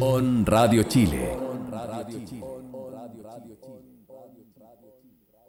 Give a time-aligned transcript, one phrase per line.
[0.00, 1.36] On Radio Chile.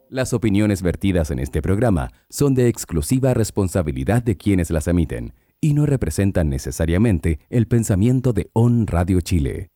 [0.10, 5.74] Las opiniones vertidas en este programa son de exclusiva responsabilidad de quienes las emiten y
[5.76, 9.70] no representan necesariamente el pensamiento de On Radio Chile.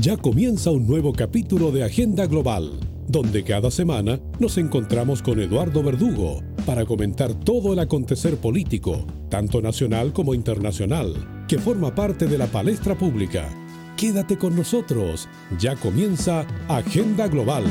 [0.00, 2.78] Ya comienza un nuevo capítulo de Agenda Global,
[3.08, 9.60] donde cada semana nos encontramos con Eduardo Verdugo para comentar todo el acontecer político, tanto
[9.60, 13.48] nacional como internacional, que forma parte de la palestra pública.
[13.96, 17.64] Quédate con nosotros, ya comienza Agenda Global.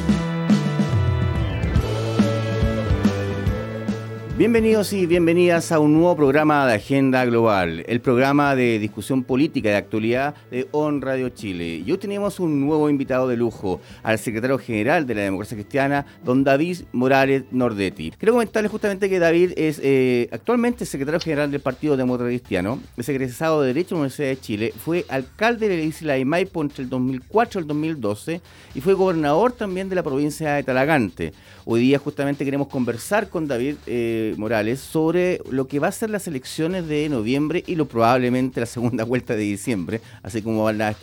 [4.37, 9.69] Bienvenidos y bienvenidas a un nuevo programa de Agenda Global, el programa de discusión política
[9.69, 11.81] de actualidad de On Radio Chile.
[11.83, 16.05] Y hoy tenemos un nuevo invitado de lujo, al secretario general de la Democracia Cristiana,
[16.23, 18.11] don David Morales Nordetti.
[18.11, 23.09] Quiero comentarles justamente que David es eh, actualmente secretario general del Partido Demócrata Cristiano, es
[23.09, 26.61] egresado de Derecho de la Universidad de Chile, fue alcalde de la isla de Maipo
[26.61, 28.41] entre el 2004 y el 2012
[28.75, 31.33] y fue gobernador también de la provincia de Talagante.
[31.69, 36.09] Hoy día justamente queremos conversar con David eh, Morales sobre lo que va a ser
[36.09, 40.71] las elecciones de noviembre y lo probablemente la segunda vuelta de diciembre, así como va
[40.71, 40.95] la,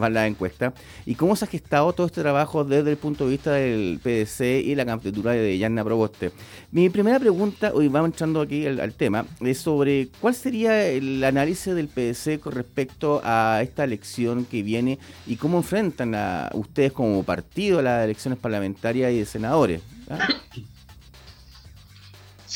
[0.00, 0.72] va la encuesta,
[1.04, 4.64] y cómo se ha gestado todo este trabajo desde el punto de vista del PDC
[4.64, 6.32] y la candidatura de Yanna Proboste.
[6.72, 11.74] Mi primera pregunta, hoy vamos entrando aquí al, tema, es sobre cuál sería el análisis
[11.74, 17.22] del PDC con respecto a esta elección que viene y cómo enfrentan a ustedes como
[17.22, 19.82] partido a las elecciones parlamentarias y de senadores.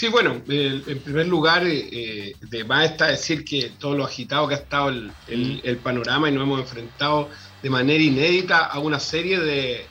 [0.01, 4.49] Sí, bueno, en primer lugar, eh, eh, de más está decir que todo lo agitado
[4.49, 5.11] que ha estado mm.
[5.29, 7.29] el, panorama y nos hemos enfrentado
[7.63, 9.87] de manera inédita a una serie de,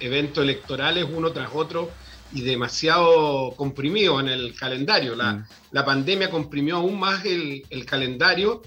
[0.00, 1.92] eventos electorales uno tras otro
[2.32, 5.14] y demasiado comprimido en el calendario.
[5.14, 5.84] La, mm.
[5.84, 8.62] pandemia comprimió aún más el, calendario.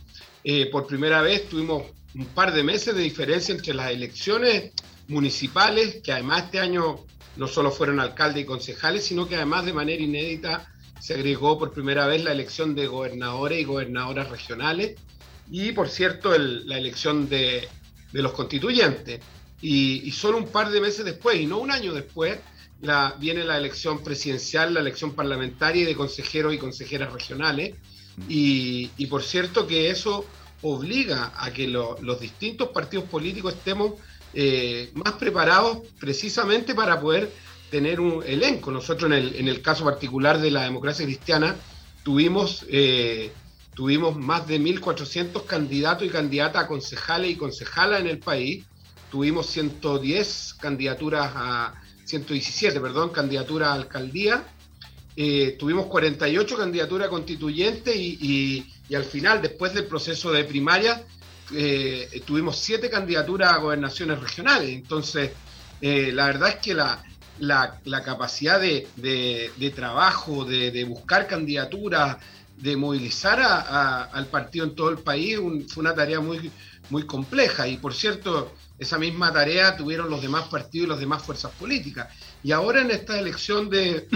[0.45, 1.83] Eh, por primera vez tuvimos
[2.16, 4.72] un par de meses de diferencia entre las elecciones
[5.09, 7.00] municipales, que además este año
[7.36, 11.73] no solo fueron alcaldes y concejales, sino que además de manera inédita se agregó por
[11.73, 14.95] primera vez la elección de gobernadores y gobernadoras regionales
[15.52, 17.67] y, por cierto, la elección de,
[18.14, 19.20] los constituyentes.
[19.61, 22.39] Y, solo un par de meses después, y no un año después,
[23.20, 27.76] viene la elección presidencial, la elección parlamentaria y de consejeros y consejeras regionales.
[28.30, 30.26] Y, por cierto que eso
[30.61, 33.95] obliga a que los distintos partidos políticos estemos
[34.33, 37.32] eh, más preparados precisamente para poder
[37.70, 38.71] tener un elenco.
[38.71, 41.55] Nosotros en el, en el caso particular de la democracia cristiana
[42.04, 43.32] tuvimos, eh,
[43.76, 48.66] tuvimos más de 1.400 candidatos y candidatas a concejales y concejalas en el país.
[49.10, 51.73] Tuvimos 110 candidaturas a
[52.05, 54.43] 117, perdón, candidaturas a alcaldía.
[55.16, 61.04] Eh, tuvimos 48 candidaturas constituyentes y, y, y, al final, después del proceso de primaria,
[61.52, 64.70] eh, tuvimos siete candidaturas a gobernaciones regionales.
[64.70, 65.31] Entonces,
[65.81, 67.04] eh, la verdad es que la,
[67.39, 72.17] la, capacidad de, de, trabajo, de, buscar candidaturas,
[72.58, 75.37] de movilizar al partido en todo el país,
[75.67, 76.52] fue una tarea muy,
[76.89, 77.67] muy compleja.
[77.67, 82.08] Y por cierto, esa misma tarea tuvieron los demás partidos y las demás fuerzas políticas.
[82.43, 84.08] Y ahora en esta elección de,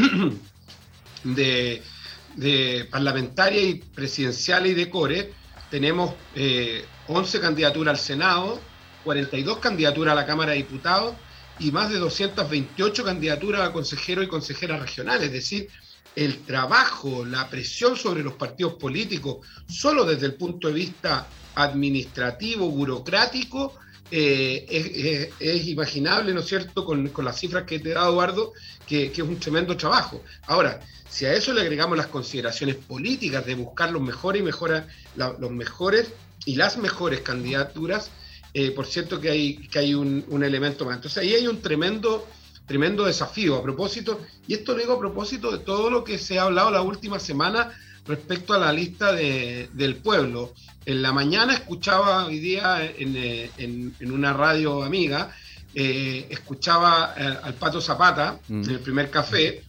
[2.35, 5.33] de, parlamentaria y presidencial y de core,
[5.69, 8.59] tenemos eh, 11 candidaturas al Senado,
[9.03, 11.15] 42 candidaturas a la Cámara de Diputados
[11.59, 15.27] y más de 228 candidaturas a consejeros y consejeras regionales.
[15.27, 15.69] Es decir,
[16.15, 22.69] el trabajo, la presión sobre los partidos políticos, solo desde el punto de vista administrativo,
[22.69, 23.73] burocrático,
[24.09, 28.53] eh, es, imaginable, ¿no es cierto?, con, las cifras que te dado, Eduardo,
[28.87, 30.23] que, es un tremendo trabajo.
[30.47, 30.79] Ahora,
[31.09, 34.45] si a eso le agregamos las consideraciones políticas de buscar los mejores y
[35.15, 36.07] los mejores
[36.45, 38.11] y las mejores candidaturas,
[38.53, 40.95] eh, por cierto que hay, que hay un, elemento más.
[40.95, 42.27] Entonces ahí hay un tremendo,
[42.65, 46.39] tremendo desafío a propósito, y esto lo digo a propósito de todo lo que se
[46.39, 47.71] ha hablado la última semana
[48.05, 50.53] respecto a la lista del pueblo.
[50.85, 55.35] En la mañana escuchaba hoy día en, una radio amiga,
[55.75, 58.63] eh, escuchaba eh, al Pato Zapata mm.
[58.63, 59.63] en el primer café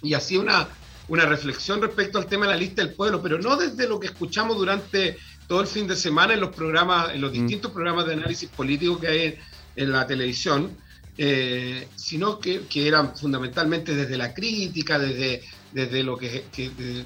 [0.00, 0.68] y hacía una,
[1.08, 4.06] una reflexión respecto al tema de la lista del pueblo, pero no desde lo que
[4.06, 5.18] escuchamos durante
[5.48, 7.34] todo el fin de semana en los programas, en los mm.
[7.34, 9.38] distintos programas de análisis político que hay
[9.74, 10.70] en, la televisión,
[11.16, 15.42] eh, sino que, eran fundamentalmente desde la crítica, desde,
[15.72, 16.44] desde lo que,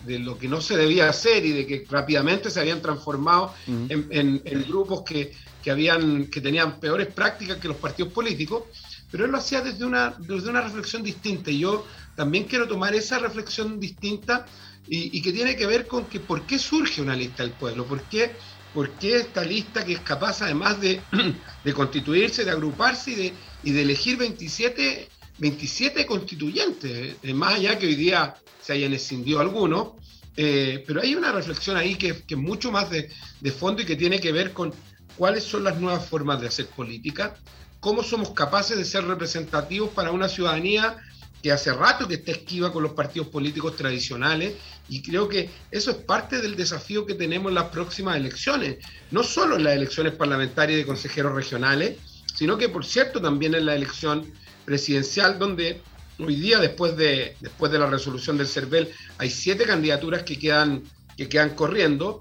[0.04, 3.86] de, lo que no se debía hacer y de que rápidamente se habían transformado mm.
[4.10, 5.32] en, grupos que,
[5.70, 8.64] habían, que tenían peores prácticas que los partidos políticos,
[9.10, 11.86] pero él lo hacía desde una, desde una reflexión distinta y yo
[12.16, 14.46] también quiero tomar esa reflexión distinta
[14.88, 18.02] y, que tiene que ver con que por qué surge una lista del pueblo, por
[18.02, 18.32] qué,
[18.74, 21.00] por qué esta lista que es capaz además de,
[21.64, 23.32] de constituirse, de agruparse y de,
[23.64, 25.08] y de elegir 27,
[25.38, 29.92] 27 constituyentes, eh, más allá que hoy día se hayan escindido algunos,
[30.36, 33.96] eh, pero hay una reflexión ahí que, es mucho más de, de, fondo y que
[33.96, 34.74] tiene que ver con
[35.16, 37.36] cuáles son las nuevas formas de hacer política,
[37.80, 40.96] cómo somos capaces de ser representativos para una ciudadanía
[41.42, 44.54] que hace rato que está esquiva con los partidos políticos tradicionales
[44.88, 48.78] y creo que eso es parte del desafío que tenemos en las próximas elecciones,
[49.10, 51.98] no solo en las elecciones parlamentarias de consejeros regionales,
[52.34, 54.32] sino que por cierto también en la elección
[54.64, 55.80] presidencial donde
[56.18, 60.84] hoy día después de, después de la resolución del CERVEL hay siete candidaturas que quedan,
[61.16, 62.20] que quedan corriendo,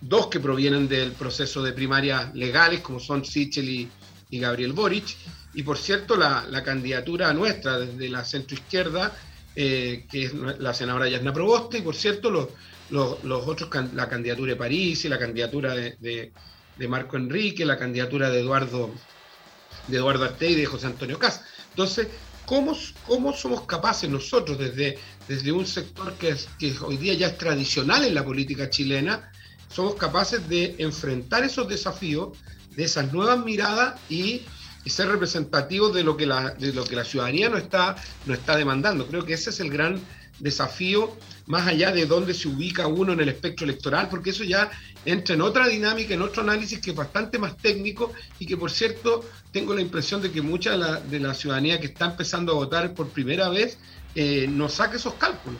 [0.00, 3.88] dos que provienen del proceso de primarias legales como son Sichel y,
[4.30, 5.16] y Gabriel Boric,
[5.54, 9.14] y por cierto, la, candidatura nuestra desde la centroizquierda,
[9.54, 12.48] eh, que es la senadora Yasna Proboste, y por cierto, los,
[12.90, 16.32] los, otros, la candidatura de París y la candidatura de,
[16.88, 18.90] Marco Enrique, la candidatura de Eduardo,
[19.88, 21.42] de Eduardo Arte y de José Antonio Cas.
[21.70, 22.08] Entonces,
[22.44, 22.76] ¿cómo,
[23.06, 26.34] ¿cómo, somos capaces nosotros, desde, desde un sector que
[26.80, 29.30] hoy día ya es tradicional en la política chilena,
[29.68, 32.36] somos capaces de enfrentar esos desafíos,
[32.74, 34.42] de esas nuevas miradas y
[34.84, 37.96] y ser representativos de lo que la, de lo que la ciudadanía no está,
[38.26, 39.06] no está demandando.
[39.06, 40.00] Creo que ese es el gran
[40.38, 44.70] desafío, más allá de dónde se ubica uno en el espectro electoral, porque eso ya
[45.04, 48.70] entra en otra dinámica, en otro análisis que es bastante más técnico y que, por
[48.70, 52.52] cierto, tengo la impresión de que mucha de la, de la ciudadanía que está empezando
[52.52, 53.78] a votar por primera vez
[54.14, 55.58] eh, no saque esos cálculos.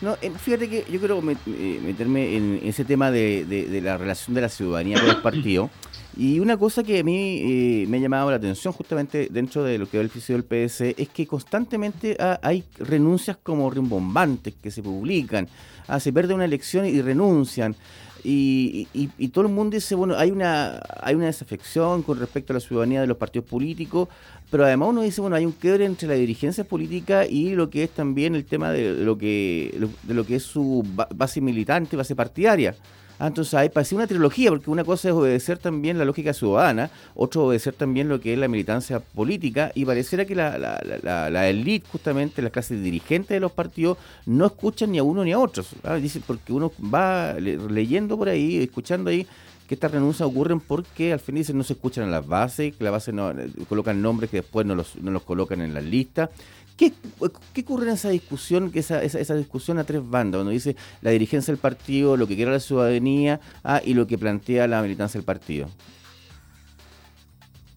[0.00, 4.40] No, eh, fíjate que yo quiero meterme en ese tema de, de, la relación de
[4.40, 5.70] la ciudadanía con el partido.
[6.16, 9.78] Y una cosa que a mí eh, me ha llamado la atención justamente dentro de
[9.78, 14.70] lo que va el oficio del PS es que constantemente hay renuncias como rimbombantes que
[14.70, 15.48] se publican.
[15.86, 17.76] Ah, se pierde una elección y renuncian.
[18.22, 22.54] Y, y, todo el mundo dice, bueno, hay una, hay una desafección con respecto a
[22.54, 24.08] la ciudadanía de los partidos políticos,
[24.50, 27.84] pero además uno dice, bueno, hay un quiebre entre la dirigencia política y lo que
[27.84, 30.84] es también el tema de lo que, de lo que es su
[31.14, 32.74] base militante, base partidaria.
[33.20, 36.90] Ah, entonces ahí parece una trilogía, porque una cosa es obedecer también la lógica ciudadana,
[37.14, 41.28] otro obedecer también lo que es la militancia política, y pareciera que la, la, la,
[41.28, 45.32] la élite, justamente las clases dirigentes de los partidos, no escuchan ni a uno ni
[45.32, 45.68] a otros.
[45.84, 45.96] ¿ah?
[45.96, 49.26] Dice, porque uno va leyendo por ahí, escuchando ahí,
[49.70, 52.82] que estas renuncias ocurren porque al fin dicen no se escuchan en las bases, que
[52.82, 55.84] la base no eh, colocan nombres que después no los, no los colocan en las
[55.84, 56.28] listas
[56.76, 61.12] ¿Qué, ocurre en esa discusión, que esa, esa, discusión a tres bandas, donde dice la
[61.12, 65.18] dirigencia del partido, lo que quiere la ciudadanía ah, y lo que plantea la militancia
[65.18, 65.70] del partido?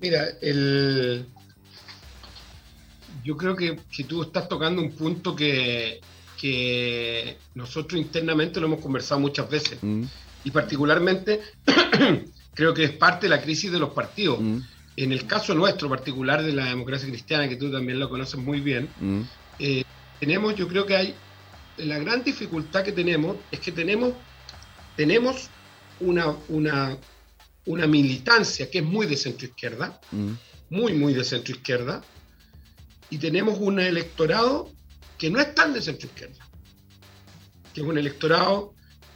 [0.01, 1.27] Mira, el...
[3.23, 6.01] yo creo que, tú estás tocando un punto que,
[6.41, 9.77] que nosotros internamente lo hemos conversado muchas veces.
[9.83, 10.05] Mm.
[10.43, 11.41] Y particularmente
[12.53, 14.39] creo que es parte de la crisis de los partidos.
[14.39, 14.59] Mm
[14.95, 18.59] en el caso nuestro particular de la democracia cristiana, que tú también lo conoces muy
[18.59, 19.21] bien, mm.
[19.59, 19.83] eh,
[20.19, 21.15] tenemos, yo creo que hay,
[21.77, 24.13] la gran dificultad que tenemos es que tenemos,
[24.95, 25.49] tenemos
[25.99, 26.97] una, una,
[27.65, 30.31] una militancia que es muy de centro izquierda, mm.
[30.69, 32.03] muy, muy de centro izquierda,
[33.09, 34.71] y tenemos un electorado
[35.17, 36.47] que no es tan de centro izquierda,
[37.73, 38.73] que es un electorado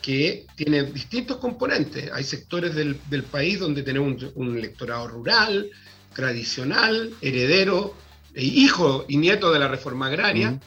[0.07, 2.09] que tiene distintos componentes.
[2.13, 2.95] Hay sectores del,
[3.29, 5.69] país donde tenemos un, electorado rural,
[6.15, 7.93] tradicional, heredero,
[8.33, 10.61] e hijo y nieto de la reforma agraria,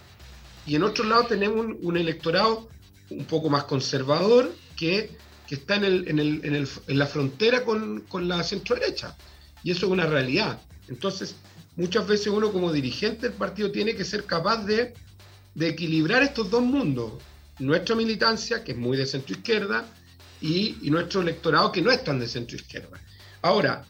[0.67, 2.69] y en otro lado tenemos un, electorado
[3.09, 5.17] un poco más conservador que,
[5.49, 6.05] está en, el,
[6.45, 9.17] en, la frontera con, con la centro-derecha.
[9.65, 10.61] Y eso es una realidad.
[10.87, 11.35] Entonces,
[11.77, 14.93] muchas veces uno como dirigente del partido tiene que ser capaz de,
[15.55, 17.15] de equilibrar estos dos mundos
[17.61, 19.87] nuestra militancia, que es muy de centro izquierda,
[20.41, 22.99] y, nuestro electorado, que no es tan de centro izquierda.
[23.43, 23.85] Ahora,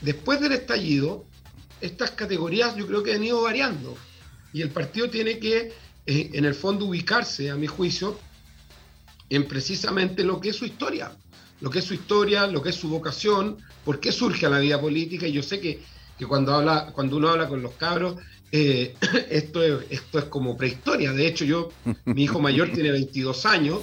[0.00, 1.24] después del estallido,
[1.80, 3.96] estas categorías yo creo que han ido variando.
[4.52, 5.72] Y el partido tiene que,
[6.06, 8.18] eh, en el fondo, ubicarse, a mi juicio,
[9.28, 11.12] en precisamente lo que es su historia.
[11.60, 14.58] Lo que es su historia, lo que es su vocación, por qué surge a la
[14.58, 15.26] vida política.
[15.26, 15.82] Y yo sé que,
[16.18, 18.16] que cuando, habla, cuando uno habla con los cabros,
[18.52, 18.94] eh,
[19.30, 21.12] esto, es, esto es como prehistoria.
[21.12, 21.70] De hecho, yo,
[22.04, 23.80] mi hijo mayor tiene 22 años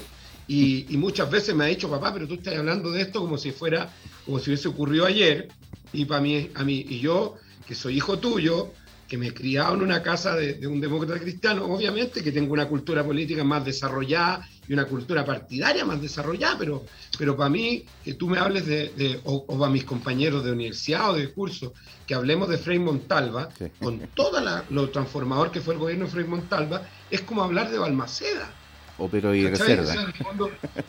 [0.47, 3.51] y, muchas veces me ha dicho, papá, pero tú estás hablando de esto como si
[3.51, 3.89] fuera,
[4.25, 5.49] como si hubiese ocurrido ayer.
[5.93, 7.35] Y para mí, a mí, y yo,
[7.67, 8.71] que soy hijo tuyo,
[9.07, 12.67] que me he criado en una casa de, un demócrata cristiano, obviamente que tengo una
[12.67, 16.85] cultura política más desarrollada y una cultura partidaria más desarrollada, pero,
[17.17, 21.13] pero para mí, que tú me hables de, o, para mis compañeros de universidad o
[21.13, 21.73] de curso,
[22.05, 26.25] que hablemos de Frei Montalva, con todo lo transformador que fue el gobierno de Frei
[26.25, 28.53] Montalva, es como hablar de Balmaceda.
[28.97, 30.11] Opero y reserva.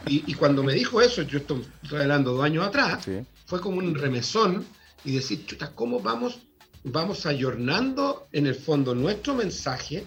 [0.06, 3.06] y, cuando me dijo eso, yo estoy, hablando dos años atrás,
[3.46, 4.64] fue como un remesón
[5.04, 6.40] y decir, chuta, ¿cómo vamos,
[6.84, 10.04] vamos ayornando en el fondo nuestro mensaje?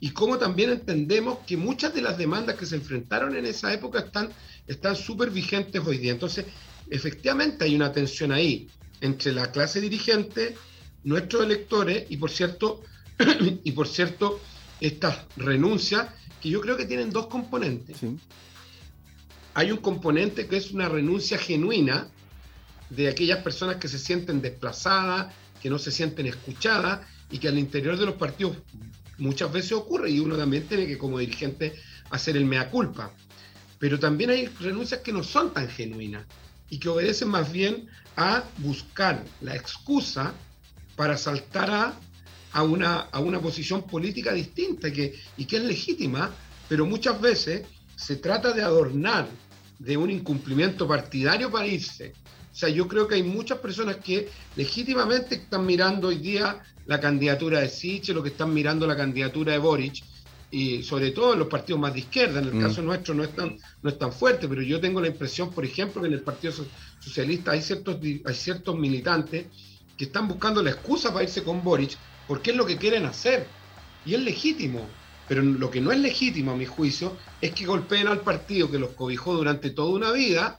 [0.00, 4.00] Y cómo también entendemos que muchas de las demandas que se enfrentaron en esa época
[4.00, 4.30] están
[4.66, 6.12] están súper vigentes hoy día.
[6.12, 6.46] Entonces,
[6.88, 8.68] efectivamente hay una tensión ahí
[9.00, 10.56] entre la clase dirigente,
[11.04, 12.82] nuestros electores y por cierto,
[13.64, 14.40] y por cierto,
[14.80, 16.08] estas renuncias
[16.40, 17.98] que yo creo que tienen dos componentes.
[19.54, 22.08] Hay un componente que es una renuncia genuina
[22.88, 27.00] de aquellas personas que se sienten desplazadas, que no se sienten escuchadas
[27.30, 28.56] y que al interior de los partidos
[29.18, 31.74] muchas veces ocurre y uno también tiene que como dirigente
[32.10, 33.12] hacer el mea culpa.
[33.78, 36.26] Pero también hay renuncias que no son tan genuinas
[36.68, 40.34] y que obedecen más bien a buscar la excusa
[40.96, 41.94] para saltar a,
[42.52, 46.30] a, una, a una posición política distinta que, y que es legítima,
[46.68, 49.28] pero muchas veces se trata de adornar
[49.78, 52.12] de un incumplimiento partidario para irse.
[52.52, 57.00] O sea, yo creo que hay muchas personas que legítimamente están mirando hoy día la
[57.00, 60.02] candidatura de Siche, lo que están mirando la candidatura de Boric,
[60.50, 62.60] y sobre todo en los partidos más de izquierda, en el mm.
[62.60, 65.64] caso nuestro no es, tan, no es tan fuerte, pero yo tengo la impresión, por
[65.64, 66.52] ejemplo, que en el Partido
[66.98, 69.46] Socialista hay ciertos, hay ciertos militantes
[69.96, 73.46] que están buscando la excusa para irse con Boric, porque es lo que quieren hacer,
[74.04, 74.88] y es legítimo,
[75.28, 78.80] pero lo que no es legítimo, a mi juicio, es que golpeen al partido que
[78.80, 80.58] los cobijó durante toda una vida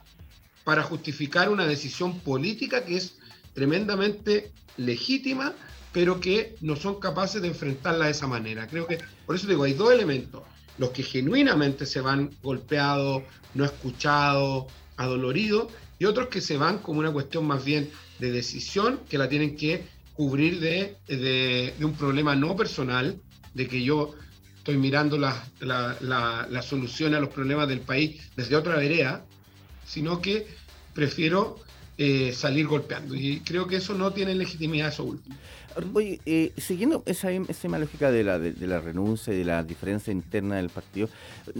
[0.64, 3.16] para justificar una decisión política que es
[3.54, 5.54] tremendamente legítima
[5.92, 8.66] pero que no son capaces de enfrentarla de esa manera.
[8.66, 10.42] Creo que, por eso digo, hay dos elementos.
[10.78, 13.22] Los que genuinamente se van golpeados,
[13.54, 19.00] no escuchados, adoloridos, y otros que se van como una cuestión más bien de decisión,
[19.08, 23.20] que la tienen que cubrir de, de, un problema no personal,
[23.54, 24.14] de que yo
[24.56, 25.96] estoy mirando la, la,
[26.48, 29.24] la, solución a los problemas del país desde otra vereda,
[29.92, 30.46] sino que
[30.94, 31.58] prefiero
[31.98, 33.14] eh, salir golpeando.
[33.14, 35.36] Y creo que eso no tiene legitimidad, eso último.
[35.94, 39.62] Oye, eh, siguiendo esa, esa misma lógica de la, de, la renuncia y de la
[39.62, 41.08] diferencia interna del partido,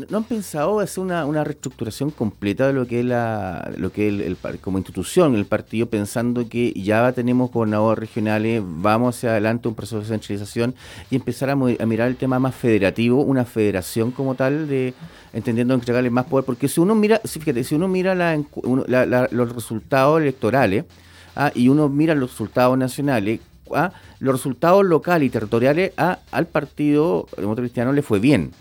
[0.08, 4.08] ¿no han pensado hacer una, una reestructuración completa de lo que es la, lo que
[4.08, 9.74] el, como institución el partido, pensando que ya tenemos gobernadores regionales, vamos hacia adelante un
[9.74, 10.74] proceso de centralización
[11.10, 14.94] y empezar a, mirar el tema más federativo, una federación como tal, de
[15.32, 16.44] entendiendo entregarle más poder?
[16.44, 20.84] Porque si uno mira, fíjate, si uno mira la, los resultados electorales,
[21.36, 23.40] ah, y uno mira los resultados nacionales,
[23.76, 28.52] a los resultados locales y territoriales al Partido Demócrata Cristiano le fue bien,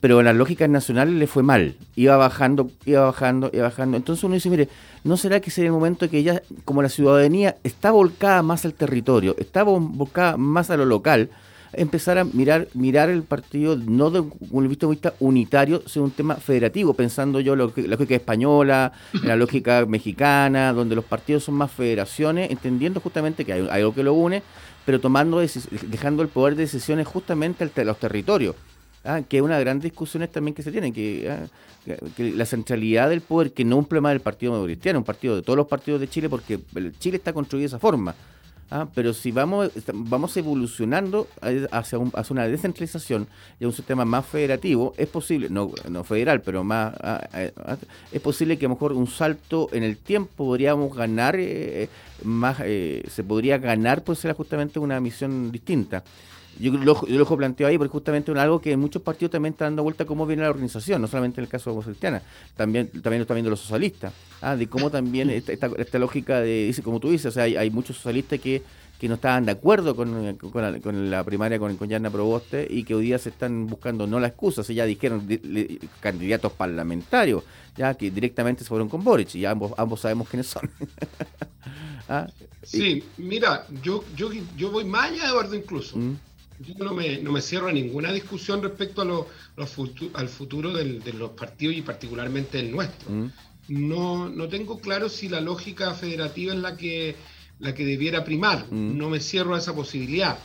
[0.00, 1.76] pero en las lógicas nacionales le fue mal.
[1.96, 3.96] Iba bajando, iba bajando, iba bajando.
[3.96, 4.68] Entonces uno dice, mire,
[5.04, 8.74] ¿no será que sería el momento que ya, como la ciudadanía está volcada más al
[8.74, 11.30] territorio, está volcada más a lo local,
[11.72, 16.10] empezar a mirar mirar el partido no de un visto de vista unitario, sino un
[16.10, 21.54] tema federativo, pensando yo lo, la lógica española, la lógica mexicana, donde los partidos son
[21.54, 24.42] más federaciones, entendiendo justamente que hay, algo que lo une,
[24.84, 25.40] pero tomando
[25.88, 28.56] dejando el poder de decisiones justamente a los territorios.
[29.04, 29.22] ¿ah?
[29.26, 30.88] que es una gran discusión también que se tiene,
[31.28, 31.46] ¿ah?
[32.16, 35.36] que, la centralidad del poder, que no es un problema del Partido Cristiano, un partido
[35.36, 36.60] de todos los partidos de Chile, porque
[36.98, 38.14] Chile está construido de esa forma.
[38.72, 41.26] Ah, pero si vamos, vamos evolucionando
[41.72, 43.26] hacia, hacia una descentralización
[43.58, 47.76] y un sistema más federativo, es posible, no, no federal, pero más, ah, ah,
[48.12, 51.88] es posible que a lo mejor un salto en el tiempo podríamos ganar, eh,
[52.22, 56.04] más, eh, se podría ganar, pues ser justamente una misión distinta.
[56.60, 59.54] Yo lo, yo lo planteo ahí porque justamente es algo que en muchos partidos también
[59.54, 62.22] está dando vuelta cómo viene la organización, no solamente en el caso de Cristiana,
[62.54, 64.12] también, también lo están viendo los socialistas,
[64.42, 67.56] ah, de cómo también esta, esta, lógica de, dice como tú dices, o sea, hay,
[67.56, 68.62] hay muchos socialistas que,
[69.00, 72.94] que no estaban de acuerdo con, con, la, primaria con, con Yarna Proboste y que
[72.94, 75.26] hoy día se están buscando no la excusa, se ya dijeron
[76.00, 77.42] candidatos parlamentarios,
[77.74, 80.68] ya que directamente se fueron con Boric y ambos, ambos sabemos quiénes son.
[82.10, 82.26] ¿Ah?
[82.62, 85.96] Sí, mira, yo, yo, yo voy más allá, Eduardo, incluso.
[85.96, 86.16] ¿Mm?
[86.60, 89.26] Yo no me, no me cierro a ninguna discusión respecto a lo,
[90.14, 93.10] al futuro de los partidos y particularmente el nuestro.
[93.10, 93.32] Mm.
[93.68, 97.16] No, no tengo claro si la lógica federativa es la que,
[97.60, 98.66] la que debiera primar.
[98.70, 98.98] Mm.
[98.98, 100.38] No me cierro a esa posibilidad.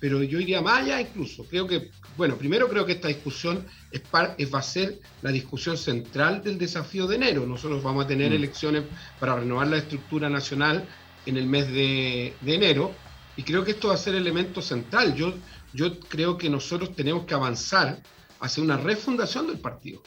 [0.00, 1.44] Pero yo iría más allá incluso.
[1.44, 6.42] Creo que, bueno, primero creo que esta discusión es, va a ser la discusión central
[6.42, 7.46] del desafío de enero.
[7.46, 8.34] Nosotros vamos a tener mm.
[8.34, 8.82] elecciones
[9.18, 10.84] para renovar la estructura nacional
[11.24, 12.94] en el mes de, de enero
[13.36, 15.14] y creo que esto va a ser elemento central.
[15.14, 15.34] Yo,
[15.74, 18.00] yo creo que nosotros tenemos que avanzar
[18.40, 20.00] hacia una refundación del partido.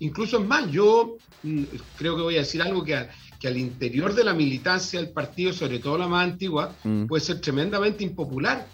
[0.00, 1.62] Incluso es más, yo mm,
[1.96, 5.52] creo que voy a decir algo que, que al interior de la militancia del partido,
[5.52, 7.06] sobre todo la más antigua, mm.
[7.06, 8.66] puede ser tremendamente impopular,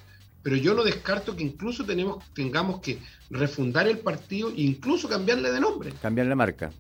[0.43, 2.99] pero yo no descarto que incluso tenemos, tengamos que
[3.31, 5.93] refundar el partido e incluso cambiarle de nombre.
[6.01, 6.73] Cambiar la marca.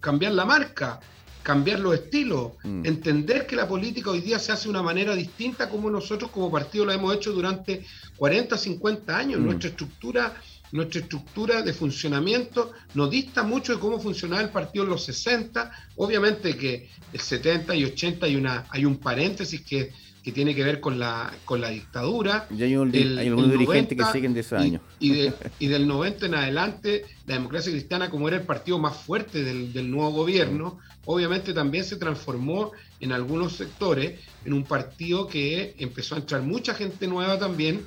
[0.00, 1.00] Cambiar la marca,
[1.46, 2.84] cambiar los estilos, mm.
[2.84, 6.50] entender que la política hoy día se hace de una manera distinta como nosotros como
[6.50, 7.84] partido lo hemos hecho durante
[8.16, 9.38] 40, 50 años.
[9.40, 9.44] Mm.
[9.44, 10.34] Nuestra estructura
[10.72, 15.70] nuestra estructura de funcionamiento no dista mucho de cómo funcionaba el partido en los 60.
[15.94, 19.92] Obviamente que el 70 y 80 hay, una, hay un paréntesis que
[20.26, 22.48] que tiene que ver con la, con la dictadura.
[22.50, 24.80] Y hay, algunos dirigentes que siguen de ese año.
[24.98, 25.28] Y,
[25.60, 29.72] y, del 90 en adelante, la democracia cristiana, como era el partido más fuerte del,
[29.72, 36.16] del, nuevo gobierno, obviamente también se transformó en algunos sectores en un partido que empezó
[36.16, 37.86] a entrar mucha gente nueva también,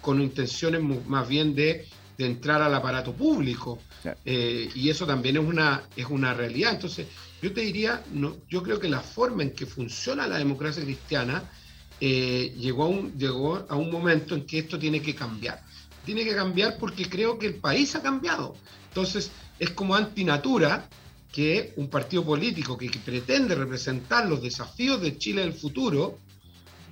[0.00, 3.80] con intenciones más bien de, de entrar al aparato público.
[4.24, 6.72] Eh, y eso también es una, es una realidad.
[6.72, 7.08] Entonces,
[7.42, 11.42] yo te diría, no, yo creo que la forma en que funciona la democracia cristiana
[12.00, 15.62] eh, llegó, a un, llegó a un momento en que esto tiene que cambiar.
[16.04, 18.56] Tiene que cambiar porque creo que el país ha cambiado.
[18.88, 20.88] Entonces, es como antinatura
[21.30, 26.18] que un partido político que, pretende representar los desafíos de Chile del futuro,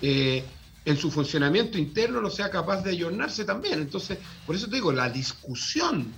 [0.02, 0.44] eh,
[0.84, 3.80] en su funcionamiento interno no sea capaz de ayornarse también.
[3.80, 6.12] Entonces, por eso te digo, la discusión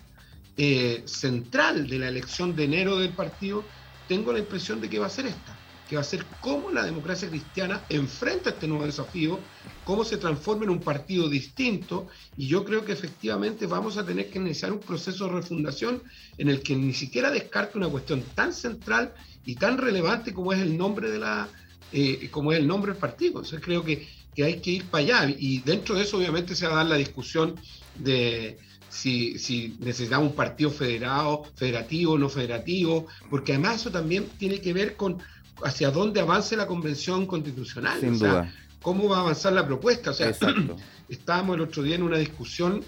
[0.57, 3.65] eh, central de la elección de enero del partido,
[4.09, 5.60] tengo la impresión de que va a ser esta
[5.91, 9.41] que va a ser cómo la democracia cristiana enfrenta este nuevo desafío,
[9.83, 12.07] cómo se transforma en un partido distinto,
[12.37, 16.01] y yo creo que efectivamente vamos a tener que iniciar un proceso de refundación
[16.39, 19.13] en el que ni siquiera descarte una cuestión tan central
[19.45, 21.49] y tan relevante como es el nombre de la
[21.91, 23.41] eh, como es el nombre del partido.
[23.41, 26.69] Entonces creo que, que hay que ir para allá, y dentro de eso obviamente se
[26.69, 27.57] va a dar la discusión
[27.97, 34.61] de si, si, necesitamos un partido federado, federativo, no federativo, porque además eso también tiene
[34.61, 35.19] que ver con,
[35.63, 38.01] hacia dónde avance la convención constitucional.
[38.01, 38.53] Sin duda.
[38.81, 40.11] cómo va a avanzar la propuesta.
[40.11, 40.33] O sea,
[41.09, 42.83] estábamos el otro día en una discusión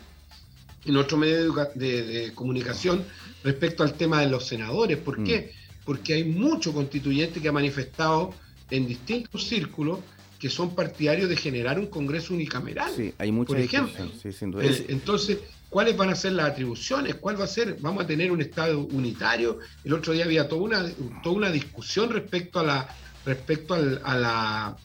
[0.85, 3.05] en otro medio de, comunicación
[3.45, 4.99] respecto al tema de los senadores.
[4.99, 5.25] ¿Por mm.
[5.25, 5.53] qué?
[5.85, 8.35] Porque hay mucho constituyente que ha manifestado
[8.71, 10.01] en distintos círculos
[10.39, 12.91] que son partidarios de generar un Congreso unicameral.
[12.97, 13.53] Sí, hay mucho.
[13.53, 14.11] Por ejemplo.
[14.21, 14.65] Sí, sin duda.
[14.65, 15.39] Eh, entonces,
[15.73, 18.79] cuáles van a ser las atribuciones, cuál va a ser, vamos a tener un Estado
[18.79, 19.59] unitario.
[19.83, 20.85] El otro día había toda una,
[21.23, 22.89] toda una discusión respecto a la
[23.25, 24.77] respecto al, a la,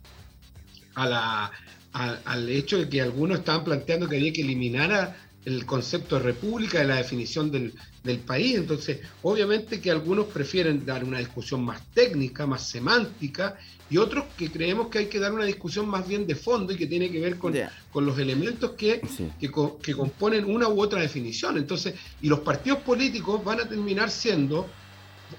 [0.96, 1.52] a
[2.24, 6.80] al, hecho de que algunos estaban planteando que había que eliminar el concepto de república
[6.80, 7.74] de la definición del,
[8.04, 8.56] del país.
[8.56, 13.58] Entonces, obviamente que algunos prefieren dar una discusión más técnica, más semántica,
[13.90, 16.76] y otros que creemos que hay que dar una discusión más bien de fondo y
[16.76, 17.54] que tiene que ver con,
[17.92, 19.02] con los elementos que,
[19.40, 21.58] que, componen una u otra definición.
[21.58, 24.68] Entonces, y los partidos políticos van a terminar siendo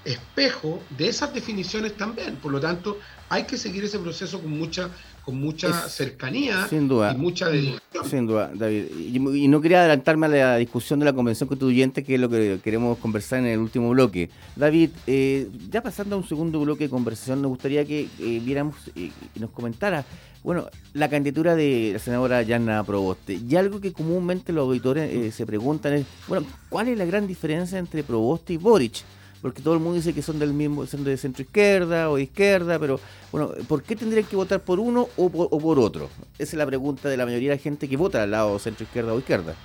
[0.05, 2.37] espejo de esas definiciones también.
[2.37, 4.89] Por lo tanto, hay que seguir ese proceso con mucha
[5.29, 8.09] con mucha cercanía sin duda, y mucha dedicación.
[8.09, 8.85] Sin duda, David.
[8.97, 12.59] Y, no quería adelantarme a la discusión de la Convención Constituyente, que es lo que
[12.63, 14.31] queremos conversar en el último bloque.
[14.55, 18.75] David, eh, ya pasando a un segundo bloque de conversación, nos gustaría que eh, viéramos
[18.95, 20.03] eh, y nos comentara,
[20.43, 23.39] bueno, la candidatura de la senadora Yana Proboste.
[23.47, 27.77] Y algo que comúnmente los auditores se preguntan es, bueno, ¿cuál es la gran diferencia
[27.77, 29.03] entre Proboste y Boric?
[29.41, 32.77] Porque todo el mundo dice que son del mismo, son de centro izquierda o izquierda,
[32.77, 32.99] pero
[33.31, 36.09] bueno, ¿por qué tendrían que votar por uno o por, otro?
[36.37, 38.83] Esa es la pregunta de la mayoría de la gente que vota al lado centro
[38.83, 39.55] izquierda o izquierda.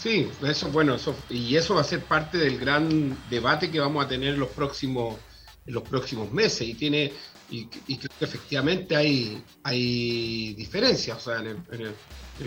[0.00, 4.04] Sí, eso bueno, eso, y eso va a ser parte del gran debate que vamos
[4.04, 5.16] a tener en los próximos,
[5.66, 6.66] en los próximos meses.
[6.66, 7.12] Y tiene,
[7.50, 11.48] y, creo que efectivamente hay, hay diferencias, o sea, en
[11.80, 11.94] el,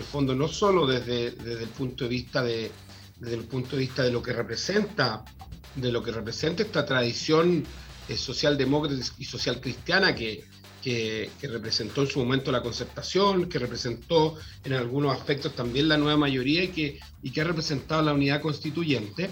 [0.02, 2.70] fondo no solo desde, desde el punto de vista de,
[3.18, 5.24] desde el punto de vista de lo que representa,
[5.74, 7.64] de lo que representa esta tradición
[8.08, 10.44] eh, socialdemócrata y social cristiana que,
[10.82, 16.16] que, representó en su momento la concertación, que representó en algunos aspectos también la nueva
[16.16, 19.28] mayoría y que, y que ha representado la unidad constituyente,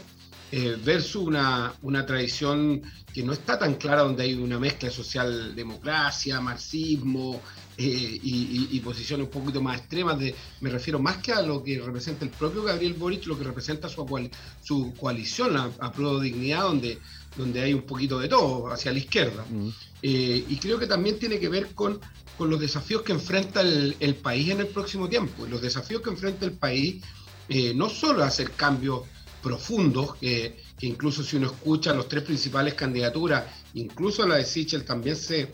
[0.50, 4.94] eh, versus una, una tradición que no está tan clara, donde hay una mezcla de
[4.94, 7.40] socialdemocracia, marxismo,
[7.76, 11.80] eh, y, posiciones un poquito más extremas, de, me refiero más que a lo que
[11.80, 14.30] representa el propio Gabriel Boric, lo que representa su,
[14.62, 16.98] su coalición a, a Pro Dignidad, donde,
[17.36, 19.44] donde hay un poquito de todo hacia la izquierda.
[19.50, 19.68] Mm.
[20.02, 21.98] Eh, y creo que también tiene que ver con,
[22.36, 25.46] con los desafíos que enfrenta el, el, país en el próximo tiempo.
[25.46, 27.02] Los desafíos que enfrenta el país
[27.48, 29.02] eh, no solo hacer cambios
[29.42, 34.84] profundos, que, que, incluso si uno escucha los tres principales candidaturas, incluso la de Sichel
[34.84, 35.52] también se,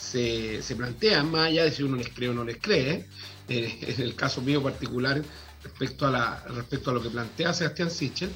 [0.00, 3.06] se, se plantean, más allá de si uno les cree o no les cree,
[3.48, 5.22] eh, en el caso mío particular
[5.62, 8.30] respecto a, la, respecto a lo que plantea Sebastián Sichel,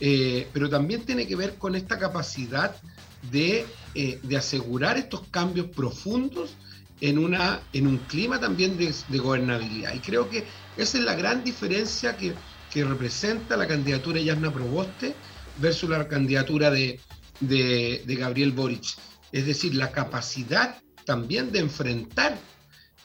[0.00, 2.74] eh, pero también tiene que ver con esta capacidad
[3.30, 6.56] de, eh, de, asegurar estos cambios profundos
[7.00, 9.94] en, una, en un clima también de, gobernabilidad.
[9.94, 10.44] Y creo que
[10.76, 12.34] esa es la gran diferencia que,
[12.74, 15.14] representa la candidatura de Yasna Proboste
[15.58, 16.98] versus la candidatura de,
[18.06, 18.96] Gabriel Boric.
[19.30, 22.38] Es decir, la capacidad también de enfrentar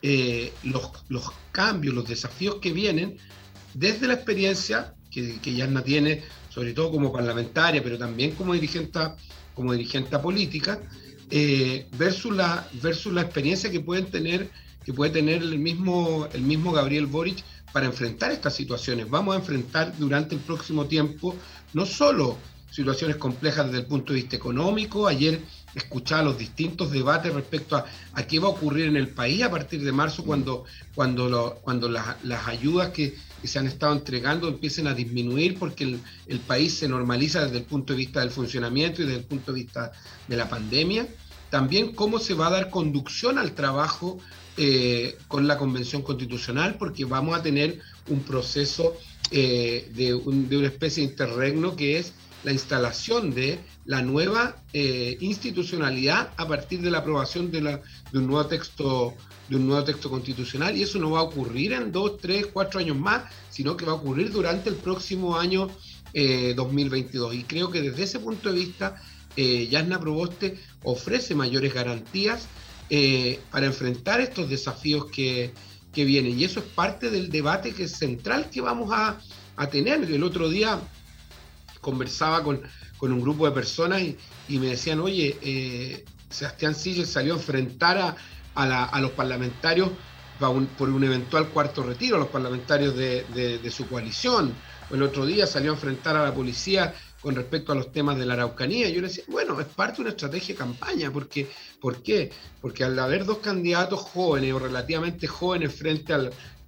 [0.02, 3.18] eh, los, los, cambios, los desafíos que vienen
[3.74, 9.00] desde la experiencia que, que Yasna tiene, sobre todo como parlamentaria, pero también como dirigente,
[9.56, 10.80] como dirigente política,
[11.30, 14.50] eh, versus, la, versus la experiencia que tener
[14.88, 19.10] que puede tener el mismo, el mismo Gabriel Boric para enfrentar estas situaciones.
[19.10, 21.36] Vamos a enfrentar durante el próximo tiempo
[21.74, 22.38] no solo
[22.72, 25.42] situaciones complejas desde el punto de vista económico, ayer
[25.76, 29.52] escuchaba los distintos debates respecto a, a qué va a ocurrir en el país a
[29.52, 34.48] partir de marzo cuando, cuando, cuando las, las ayudas que, que se han estado entregando
[34.48, 39.02] empiecen a disminuir porque el, país se normaliza desde el punto de vista del funcionamiento
[39.02, 39.92] y desde el punto de vista
[40.28, 41.08] de la pandemia.
[41.50, 44.20] También cómo se va a dar conducción al trabajo
[44.58, 48.98] eh, con la Convención Constitucional, porque vamos a tener un proceso
[49.32, 56.30] eh, de, una especie de interregno que es la instalación de la nueva eh, institucionalidad
[56.38, 59.16] a partir de la aprobación de, la, de un nuevo texto
[59.50, 62.80] de un nuevo texto constitucional y eso no va a ocurrir en dos, tres, cuatro
[62.80, 65.70] años más, sino que va a ocurrir durante el próximo año
[66.14, 67.34] 2022.
[67.34, 69.02] Eh, y creo que desde ese punto de vista,
[69.36, 72.48] eh, Yasna Proboste ofrece mayores garantías
[72.90, 75.54] eh, para enfrentar estos desafíos que,
[75.96, 76.40] vienen.
[76.40, 79.18] Y eso es parte del debate que es central que vamos a,
[79.72, 80.04] tener.
[80.04, 80.80] El otro día
[81.82, 82.62] conversaba con,
[83.02, 88.18] un grupo de personas y, me decían, oye, Sebastián Siles salió a enfrentar a
[88.58, 89.90] a, los parlamentarios
[90.40, 94.54] por un eventual cuarto retiro, a los parlamentarios de, su coalición.
[94.92, 98.26] El otro día salió a enfrentar a la policía con respecto a los temas de
[98.26, 98.90] la Araucanía.
[98.90, 101.50] Yo le decía, bueno, es parte de una estrategia de campaña, porque,
[101.82, 102.32] ¿por qué?
[102.62, 106.18] Porque al haber dos candidatos jóvenes o relativamente jóvenes frente a,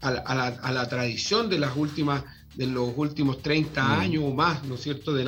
[0.02, 2.24] la, tradición de las últimas
[2.56, 3.92] de los últimos 30 mm.
[3.92, 5.24] años o más, ¿no es cierto?, de,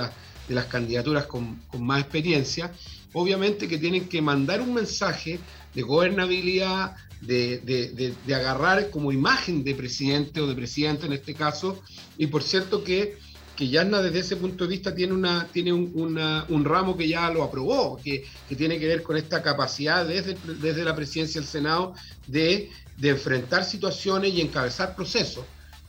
[0.52, 2.74] de las candidaturas con, con más experiencia,
[3.14, 5.40] obviamente que tienen que mandar un mensaje
[5.74, 11.82] de gobernabilidad, de, agarrar como imagen de presidente o de presidente en este caso.
[12.18, 13.18] Y por cierto que,
[13.56, 17.98] que desde ese punto de vista tiene, una, tiene un, ramo que ya lo aprobó,
[18.04, 18.26] que,
[18.58, 21.94] tiene que ver con esta capacidad desde, desde la presidencia del Senado
[22.28, 22.70] de,
[23.02, 25.46] enfrentar situaciones y encabezar procesos,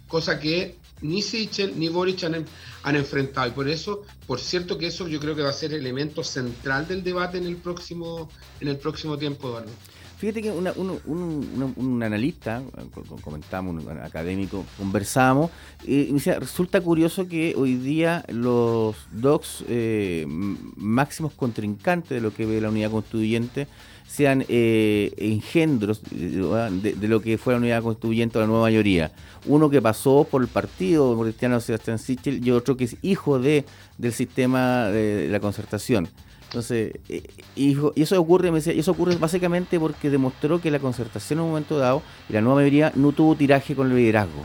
[0.07, 2.44] cosa que ni Sichel ni Boric han,
[2.82, 3.48] han, enfrentado.
[3.48, 6.88] Y por eso, por cierto que eso yo creo que va a ser elemento central
[6.88, 8.28] del debate en el próximo,
[8.60, 9.70] en el próximo tiempo, Eduardo.
[10.22, 12.62] Fíjate que un, analista,
[13.24, 15.50] comentamos, un académico, conversamos,
[15.85, 20.24] y decía, resulta curioso que hoy día los dos eh,
[20.76, 23.66] máximos contrincantes de lo que ve la unidad constituyente
[24.06, 29.11] sean eh, engendros de, lo que fue la unidad constituyente o la nueva mayoría.
[29.46, 33.64] Uno que pasó por el partido cristiano Sebastián Sichel y otro que es hijo de
[33.98, 36.08] del sistema de la concertación.
[36.52, 37.22] Entonces, eh,
[37.56, 41.50] y, eso ocurre, me decía, eso ocurre básicamente porque demostró que la concertación en un
[41.52, 44.44] momento dado y la nueva mayoría no tuvo tiraje con el liderazgo.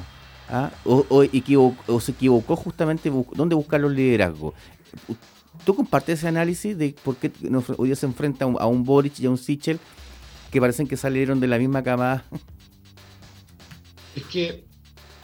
[0.49, 0.71] ¿ah?
[0.85, 4.53] O, se equivocó justamente dónde buscar los liderazgos.
[5.65, 7.29] ¿Tú compartes ese análisis de por qué
[7.75, 9.77] hoy se enfrenta a un, Boric y a un Sichel
[10.49, 12.23] que parecen que salieron de la misma cama?
[14.15, 14.63] Es que,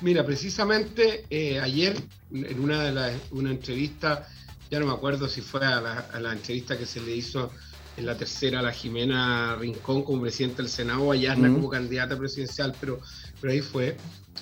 [0.01, 1.95] mira, precisamente eh, ayer
[2.33, 4.27] en una de las una entrevista
[4.73, 5.79] ya no me acuerdo si fue a
[6.19, 7.51] la, entrevista que se le hizo
[7.95, 12.75] en la tercera a la Jimena Rincón como presidente del Senado, allá como candidata presidencial,
[12.81, 12.99] pero,
[13.39, 13.95] pero ahí fue.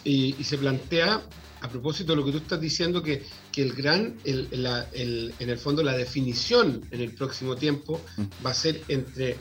[0.05, 1.21] Y, se plantea,
[1.59, 5.57] a propósito de lo que tú estás diciendo, que, que el gran, el, en el
[5.57, 7.99] fondo la definición en el próximo tiempo
[8.45, 9.35] va a ser entre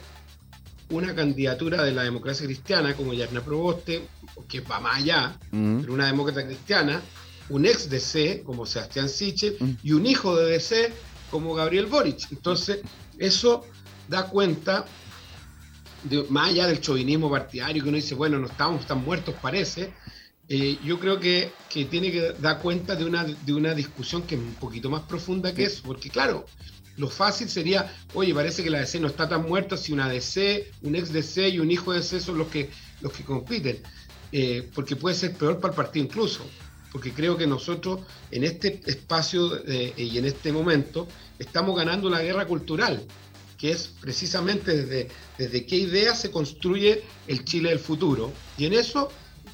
[0.91, 4.09] una candidatura de la democracia cristiana, como Yarna Proboste,
[4.49, 7.01] que va más allá, pero una demócrata cristiana,
[7.51, 9.71] un ex DC como Sebastián Sichel mm.
[9.83, 10.93] y un hijo de DC
[11.31, 12.31] como Gabriel Boric.
[12.31, 12.81] Entonces,
[13.19, 13.65] eso
[14.09, 14.87] da cuenta,
[16.05, 19.93] de, más allá del chauvinismo partidario, que uno dice, bueno, no estamos tan muertos, parece,
[20.49, 24.41] eh, yo creo que, tiene que dar cuenta de una, de una discusión que es
[24.41, 26.47] un poquito más profunda que eso, porque claro,
[26.97, 30.71] lo fácil sería, oye, parece que la DC no está tan muerta si una DC,
[30.83, 33.81] un ex DC y un hijo de DC son los que, los que compiten,
[34.33, 36.45] eh, porque puede ser peor para el partido incluso
[36.93, 38.01] porque creo que nosotros
[38.31, 41.07] en este espacio eh, y en este momento
[41.39, 43.03] estamos ganando la guerra cultural,
[43.57, 48.33] que es precisamente desde, qué idea se construye el Chile del futuro.
[48.57, 49.11] Y en eso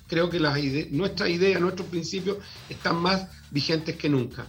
[0.07, 0.59] creo que las
[0.91, 4.47] nuestras ideas, nuestros principios están más vigentes que nunca.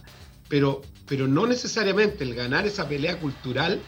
[0.48, 3.82] Pero, pero no necesariamente el ganar esa pelea cultural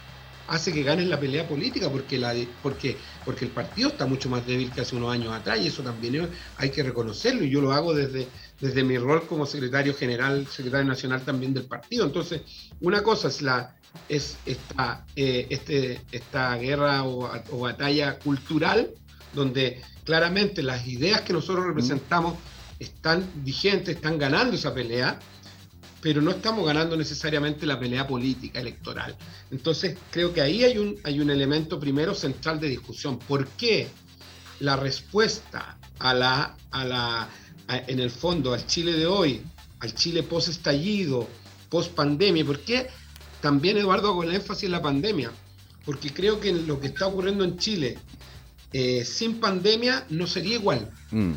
[0.47, 4.45] hace que ganes la pelea política porque, la, porque, porque el partido está mucho más
[4.45, 7.71] débil que hace unos años atrás y eso también hay que reconocerlo y yo lo
[7.71, 8.27] hago desde,
[8.61, 12.05] desde mi rol como secretario general, secretario nacional también del partido.
[12.05, 12.41] Entonces,
[12.79, 13.75] una cosa es, la,
[14.07, 18.91] es esta, eh, este, esta guerra o, o batalla cultural
[19.33, 22.37] donde claramente las ideas que nosotros representamos
[22.79, 25.19] están vigentes, están ganando esa pelea,
[26.01, 29.15] pero no estamos ganando necesariamente la pelea política electoral.
[29.51, 33.19] Entonces, creo que ahí hay un, hay un elemento primero central de discusión.
[33.19, 33.87] ¿Por qué
[34.59, 37.29] la respuesta a la, a la,
[37.67, 39.41] en el fondo, al Chile de hoy,
[39.79, 41.27] al Chile post-estallido,
[41.69, 42.87] post-pandemia, por qué
[43.41, 45.31] también Eduardo hago el énfasis en la pandemia?
[45.85, 47.97] Porque creo que lo que está ocurriendo en Chile
[48.73, 50.89] eh, sin pandemia no sería igual.
[51.11, 51.33] Mm.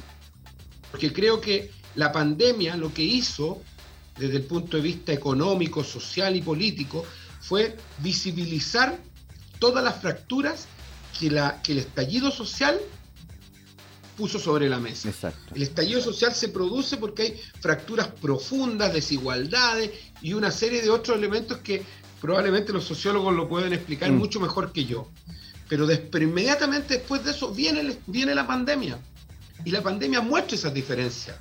[0.91, 3.63] Porque creo que la pandemia lo que hizo
[4.19, 7.05] desde el punto de vista económico, social y político,
[7.41, 8.99] fue visibilizar
[9.59, 10.67] todas las fracturas
[11.19, 12.79] que, la, que el estallido social
[14.17, 15.11] puso sobre la mesa.
[15.55, 19.91] El estallido social se produce porque hay fracturas profundas, desigualdades
[20.23, 21.83] y una serie de otros elementos que
[22.21, 24.17] probablemente los sociólogos lo pueden explicar mm.
[24.17, 25.11] mucho mejor que yo.
[25.69, 25.87] Pero
[26.25, 28.99] inmediatamente después de eso viene, viene la pandemia.
[29.65, 31.37] Y la pandemia muestra esas diferencias.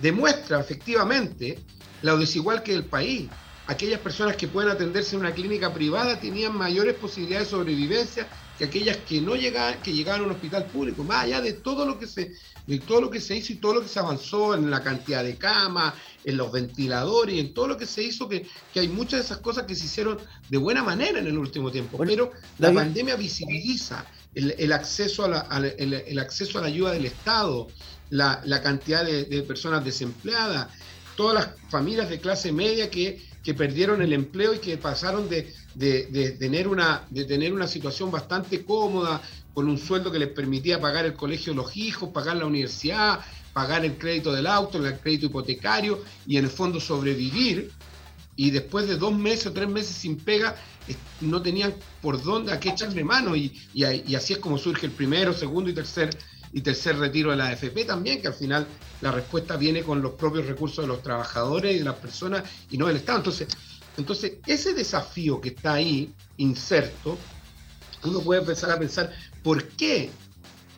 [0.00, 1.58] Demuestra efectivamente
[2.02, 3.28] lo desigual que el país.
[3.66, 8.64] Aquellas personas que pueden atenderse en una clínica privada tenían mayores posibilidades de sobrevivencia que
[8.64, 11.98] aquellas que no llegaban, que llegaban a un hospital público, más allá de todo lo
[11.98, 12.32] que se,
[12.66, 15.22] de todo lo que se hizo y todo lo que se avanzó en la cantidad
[15.22, 19.20] de camas, en los ventiladores y en todo lo que se hizo, que, hay muchas
[19.20, 21.98] de esas cosas que se hicieron de buena manera en el último tiempo.
[21.98, 27.68] Pero la pandemia visibiliza el, acceso a la, el, acceso a la ayuda del Estado,
[28.10, 30.68] la, cantidad de personas desempleadas,
[31.16, 33.24] todas las familias de clase media que,
[33.56, 39.20] perdieron el empleo y que pasaron de, tener una, de tener una situación bastante cómoda,
[39.52, 43.20] con un sueldo que les permitía pagar el colegio de los hijos, pagar la universidad,
[43.52, 47.70] pagar el crédito del auto, el crédito hipotecario y en el fondo sobrevivir.
[48.36, 50.56] Y después de dos meses o tres meses sin pega,
[51.22, 53.34] no tenían por dónde a qué echarle mano.
[53.34, 56.10] Y, y, y así es como surge el primero, segundo y tercer
[56.52, 58.66] y tercer retiro de la AFP también, que al final
[59.00, 62.78] la respuesta viene con los propios recursos de los trabajadores y de las personas y
[62.78, 63.18] no del Estado.
[63.18, 63.48] Entonces,
[63.96, 67.18] entonces ese desafío que está ahí inserto,
[68.04, 70.10] uno puede empezar a pensar por qué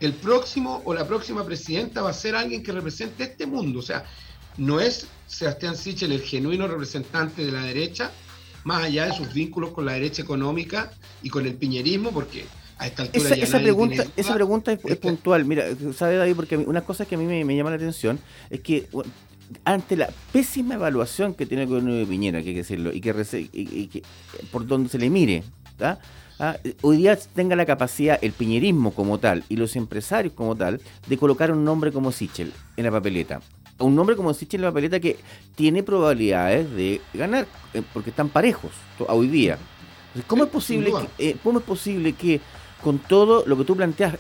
[0.01, 3.81] el próximo o la próxima presidenta va a ser alguien que represente este mundo.
[3.81, 4.05] O sea,
[4.57, 8.11] no es Sebastián Sichel el genuino representante de la derecha,
[8.65, 12.45] más allá de sus vínculos con la derecha económica y con el piñerismo, porque
[13.13, 15.45] esa, pregunta, esa pregunta es, puntual.
[15.45, 15.65] Mira,
[15.97, 16.37] ¿sabe David?
[16.37, 18.89] Porque una cosa que a mí me, llama la atención es que
[19.65, 23.01] ante la pésima evaluación que tiene el gobierno de Piñera, que hay que decirlo, y
[23.89, 24.03] que,
[24.51, 25.43] por donde se le mire,
[25.81, 30.81] ah, hoy día tenga la capacidad el piñerismo como tal y los empresarios como tal
[31.07, 33.41] de colocar un nombre como Sichel en la papeleta.
[33.79, 35.17] Un nombre como Sichel en la papeleta que
[35.55, 38.73] tiene probabilidades de ganar, eh, porque están parejos
[39.07, 39.59] hoy día.
[40.27, 42.41] ¿Cómo es posible eh, ¿cómo es posible que
[42.83, 44.17] con todo lo que tú planteas,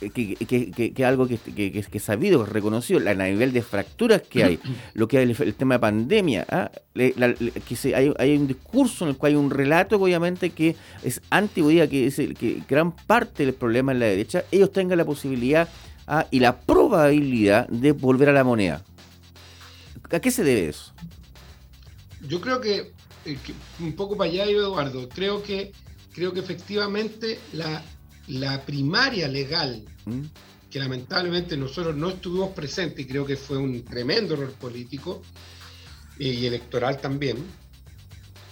[0.00, 4.44] eh, que, que, que, algo que, que, es sabido, reconocido, a nivel de fracturas que
[4.44, 4.58] hay,
[4.94, 6.70] lo que hay el, tema de pandemia, ¿ah?
[6.94, 11.20] que se, hay, hay, un discurso en el cual hay un relato obviamente que es
[11.30, 15.04] antiguo, que es el, que gran parte del problema en la derecha, ellos tengan la
[15.04, 15.68] posibilidad
[16.06, 16.26] ¿ah?
[16.30, 18.82] y la probabilidad de volver a la moneda.
[20.10, 20.92] ¿A qué se debe eso?
[22.26, 22.92] Yo creo que,
[23.24, 23.38] eh,
[23.78, 25.72] un poco para allá, Eduardo, creo que
[26.12, 27.82] creo que efectivamente la,
[28.28, 30.22] la primaria legal, ¿Mm?
[30.70, 35.20] que lamentablemente nosotros no estuvimos presentes y creo que fue un tremendo error político
[36.18, 37.38] eh, y electoral también,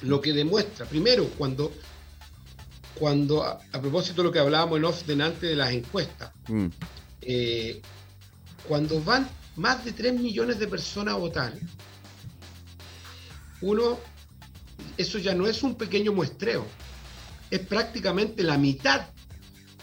[0.03, 1.73] lo que demuestra, primero, cuando,
[2.95, 6.67] cuando a, propósito de lo que hablábamos en off delante de las encuestas, ¿Mm?
[7.23, 7.81] eh,
[8.67, 11.55] cuando van más de 3 millones de personas a votar,
[13.61, 13.99] uno,
[14.97, 16.67] eso ya no es un pequeño muestreo,
[17.51, 19.07] es prácticamente la mitad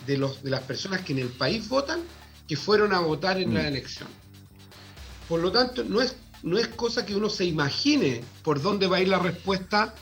[0.05, 2.01] de, los, de las personas que en el país votan
[2.47, 3.67] que fueron a votar en la mm.
[3.67, 4.09] elección.
[5.27, 8.97] Por lo tanto, no es, no es cosa que uno se imagine por dónde va
[8.97, 9.93] a ir la respuesta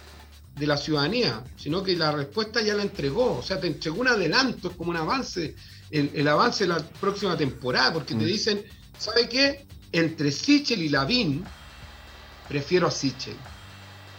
[0.56, 4.08] de la ciudadanía, sino que la respuesta ya la entregó, o sea, te entregó un
[4.08, 5.56] adelanto, es como un avance,
[5.90, 8.28] el, avance de la próxima temporada, porque te mm.
[8.28, 8.64] dicen,
[8.98, 9.66] ¿sabe qué?
[9.92, 11.44] Entre Sichel y Lavín,
[12.48, 13.36] prefiero a Sichel.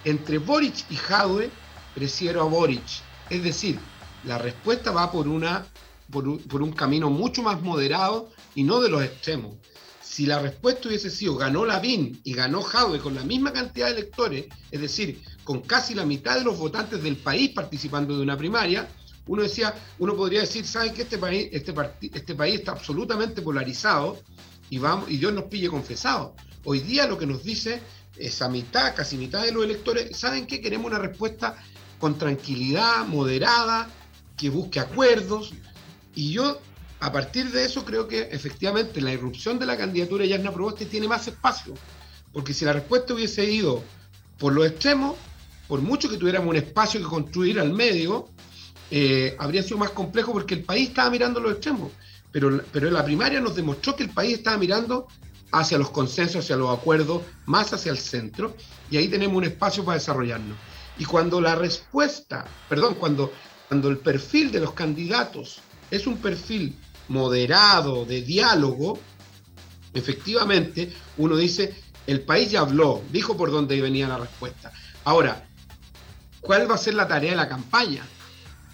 [0.05, 1.51] Entre Boric y Jadwe,
[1.95, 2.83] prefiero a Boric.
[3.31, 3.79] Es decir,
[4.25, 5.67] la respuesta va por, una,
[6.11, 9.57] por, un, camino mucho más moderado y no de los extremos.
[10.03, 14.01] Si la respuesta hubiese sido ganó Lavín y ganó Jadwe con la misma cantidad de
[14.01, 18.37] electores, es decir, con casi la mitad de los votantes del país participando de una
[18.37, 18.89] primaria,
[19.27, 21.75] uno decía, uno podría decir, ¿saben que este país, este,
[22.13, 24.21] este país está absolutamente polarizado
[24.71, 26.37] y, vamos, y Dios nos pille confesado?
[26.65, 27.81] Hoy día lo que nos dice
[28.17, 30.61] esa mitad, casi mitad de los electores, ¿saben qué?
[30.61, 31.57] Queremos una respuesta
[31.99, 33.89] con tranquilidad, moderada,
[34.37, 35.53] que busque acuerdos.
[36.15, 36.61] Y yo,
[37.01, 40.87] a partir de eso, creo que efectivamente la irrupción de la candidatura de Yarna Proboste
[40.87, 41.75] tiene más espacio.
[42.33, 43.83] Porque si la respuesta hubiese ido
[44.39, 45.17] por los extremos,
[45.69, 48.29] por mucho que tuviéramos un espacio que construir al medio,
[48.91, 51.93] eh, habría sido más complejo porque el país estaba mirando los extremos.
[52.33, 55.07] Pero, pero la primaria nos demostró que el país estaba mirando
[55.53, 58.57] hacia los consensos, hacia los acuerdos, más hacia el centro,
[58.91, 60.57] y ahí tenemos un espacio para desarrollarnos.
[60.99, 63.33] Y cuando la respuesta, perdón, cuando,
[63.69, 66.77] cuando el perfil de los candidatos es un perfil
[67.09, 68.99] moderado, de diálogo,
[69.93, 71.75] efectivamente uno dice,
[72.07, 74.73] el país ya habló, dijo por dónde venía la respuesta.
[75.05, 75.47] Ahora,
[76.41, 78.07] ¿cuál va a ser la tarea de la campaña?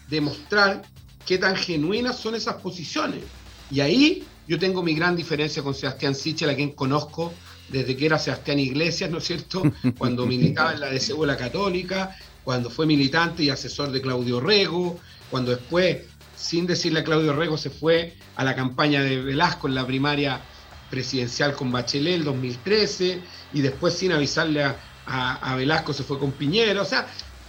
[0.09, 0.83] Demostrar
[1.27, 3.23] qué tan genuinas son esas posiciones.
[3.71, 7.33] Y ahí yo tengo mi gran diferencia con Sebastián Sichel, a quien conozco
[7.69, 9.63] desde que era Sebastián Iglesias, ¿no es cierto?
[9.99, 14.99] Cuando militaba en la la Católica, cuando fue militante y asesor de Claudio Rego,
[15.31, 15.99] cuando después,
[16.41, 20.41] sin decirle a Claudio Rego, se fue a la campaña de Velasco en la primaria
[20.89, 23.21] presidencial con Bachelet el 2013,
[23.53, 26.81] y después sin avisarle a, Velasco se fue con Piñera.
[26.81, 27.07] O sea,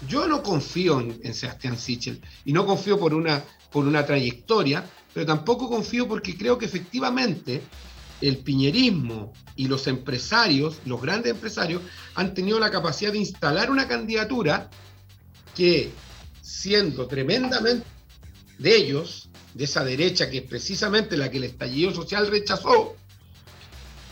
[0.08, 5.26] yo no confío en, Sebastián Sichel y no confío por una, por una trayectoria, pero
[5.26, 7.62] tampoco confío porque creo que efectivamente
[8.20, 11.82] el piñerismo y los empresarios, los grandes empresarios,
[12.16, 14.70] han tenido la capacidad de instalar una candidatura
[15.56, 15.92] que,
[16.42, 17.86] siendo tremendamente
[18.62, 22.96] de ellos, de esa derecha que es precisamente la que el estallido social rechazó,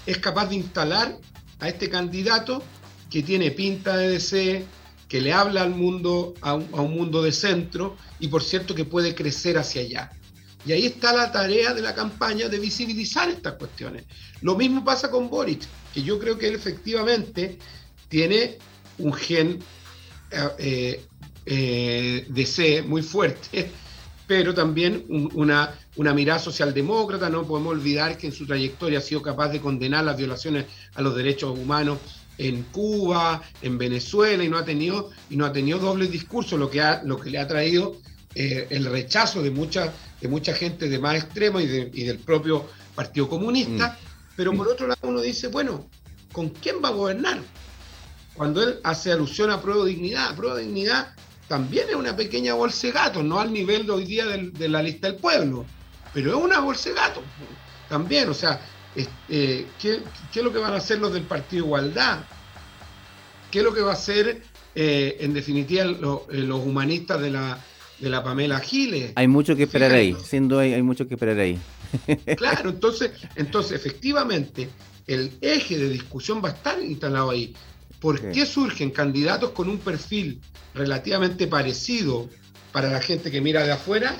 [0.07, 1.17] es capaz de instalar
[1.59, 2.63] a este candidato
[3.11, 4.65] que tiene pinta de DC,
[5.07, 9.13] que le habla al mundo, a un, mundo de centro y por cierto que puede
[9.13, 10.11] crecer hacia allá.
[10.65, 14.05] Y ahí está la tarea de la campaña de visibilizar estas cuestiones.
[14.41, 15.61] Lo mismo pasa con Boric,
[15.93, 17.59] que yo creo que él efectivamente
[18.07, 18.57] tiene
[18.97, 19.59] un gen
[20.57, 21.05] eh,
[21.45, 23.71] eh, de C muy fuerte,
[24.29, 27.31] pero también una, una mirada socialdemócrata.
[27.31, 31.01] No podemos olvidar que en su trayectoria ha sido capaz de condenar las violaciones a
[31.01, 31.97] los derechos humanos
[32.37, 36.69] en Cuba, en Venezuela, y no ha tenido, y no ha tenido doble discurso, lo
[36.69, 37.97] que, ha, lo que le ha traído
[38.35, 43.27] eh, el rechazo de mucha, de mucha gente de más extremo y, del propio Partido
[43.27, 44.33] Comunista, mm.
[44.35, 45.87] pero por otro lado uno dice, bueno,
[46.31, 47.39] ¿con quién va a gobernar?
[48.35, 51.15] Cuando él hace alusión a prueba de dignidad, prueba de dignidad
[51.49, 54.81] también es una pequeña bolsa de gato, no al nivel de hoy día de la
[54.81, 55.65] lista del pueblo,
[56.13, 57.21] pero es una bolsa de gato
[57.89, 58.61] también, o sea,
[58.95, 60.01] eh, ¿qué,
[60.33, 62.19] es lo que van a hacer los del Partido Igualdad?
[63.51, 64.43] ¿Qué es lo que va a hacer,
[64.75, 67.59] eh, en definitiva, los humanistas de la,
[67.99, 69.13] de la Pamela Giles.
[69.15, 71.59] Hay mucho que esperar ahí, siendo hay, hay mucho que esperar ahí.
[72.37, 74.69] Claro, entonces, entonces efectivamente
[75.07, 77.55] el eje de discusión va a estar instalado ahí.
[77.99, 80.41] ¿Por qué surgen candidatos con un perfil
[80.73, 82.29] relativamente parecido
[82.71, 84.15] para la gente que mira de afuera?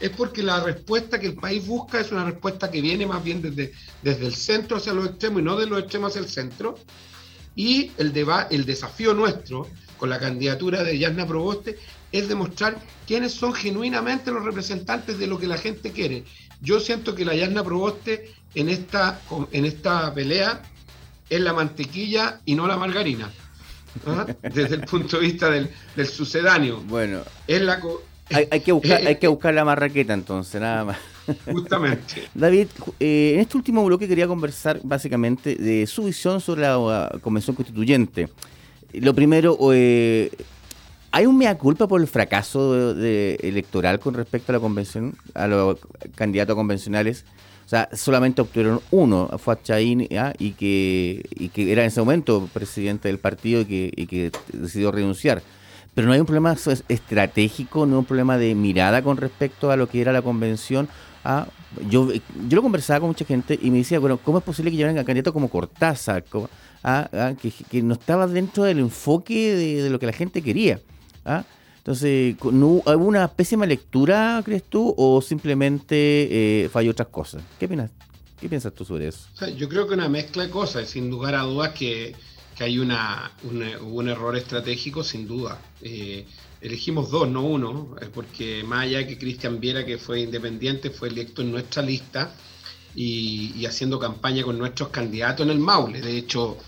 [0.00, 3.40] Es porque la respuesta que el país busca es una respuesta que viene más bien
[3.40, 6.78] desde, desde el centro hacia los extremos y no de los extremos hacia el centro.
[7.54, 8.12] Y el,
[8.50, 11.78] el desafío nuestro con la candidatura de Yasna Proboste
[12.10, 16.24] es demostrar quiénes son genuinamente los representantes de lo que la gente quiere.
[16.60, 19.20] Yo siento que la Yasna Proboste en esta,
[19.52, 20.62] en esta pelea
[21.28, 23.30] es la mantequilla y no la margarina.
[24.06, 24.26] ¿ah?
[24.42, 25.68] Desde el punto de vista del,
[26.06, 26.80] sucedáneo.
[26.86, 27.20] Bueno.
[27.46, 27.80] Es la,
[28.30, 30.98] hay, que buscar, hay que buscar la marraqueta entonces, nada más.
[31.46, 32.28] Justamente.
[32.34, 37.54] David, eh, en este último bloque quería conversar básicamente de su visión sobre la Convención
[37.54, 38.28] Constituyente.
[38.92, 40.30] Lo primero, eh,
[41.14, 45.46] ¿Hay un mea culpa por el fracaso de, electoral con respecto a la convención, a
[45.46, 45.78] los
[46.14, 47.26] candidatos convencionales?
[47.72, 52.46] O sea, solamente obtuvieron uno, fue Chaín, y, que, y que era en ese momento
[52.52, 55.42] presidente del partido y que, y que decidió renunciar.
[55.94, 56.54] Pero no hay un problema
[56.88, 60.86] estratégico, no hay un problema de mirada con respecto a lo que era la convención.
[61.24, 61.46] Ah,
[61.88, 64.76] yo, yo lo conversaba con mucha gente y me decía, bueno, ¿cómo es posible que
[64.76, 66.24] lleven a candidatos como Cortázar,
[66.84, 67.32] ah, ah,
[67.70, 70.78] que, no estaba dentro del enfoque de lo que la gente quería?
[71.24, 71.44] ¿ah?
[71.82, 77.42] Entonces, ¿hubo una pésima lectura, crees tú, o simplemente eh, falló otras cosas?
[77.58, 77.90] ¿Qué piensas,
[78.40, 79.26] ¿Qué piensas tú sobre eso?
[79.56, 82.14] yo creo que una mezcla de cosas, sin lugar a dudas que,
[82.60, 85.60] hay una, un error estratégico, sin duda.
[85.80, 86.24] Eh,
[86.60, 91.42] elegimos dos, no uno, porque más allá que Cristian Viera, que fue independiente, fue electo
[91.42, 92.32] en nuestra lista
[92.94, 96.00] y, haciendo campaña con nuestros candidatos en el Maule.
[96.00, 96.58] De hecho,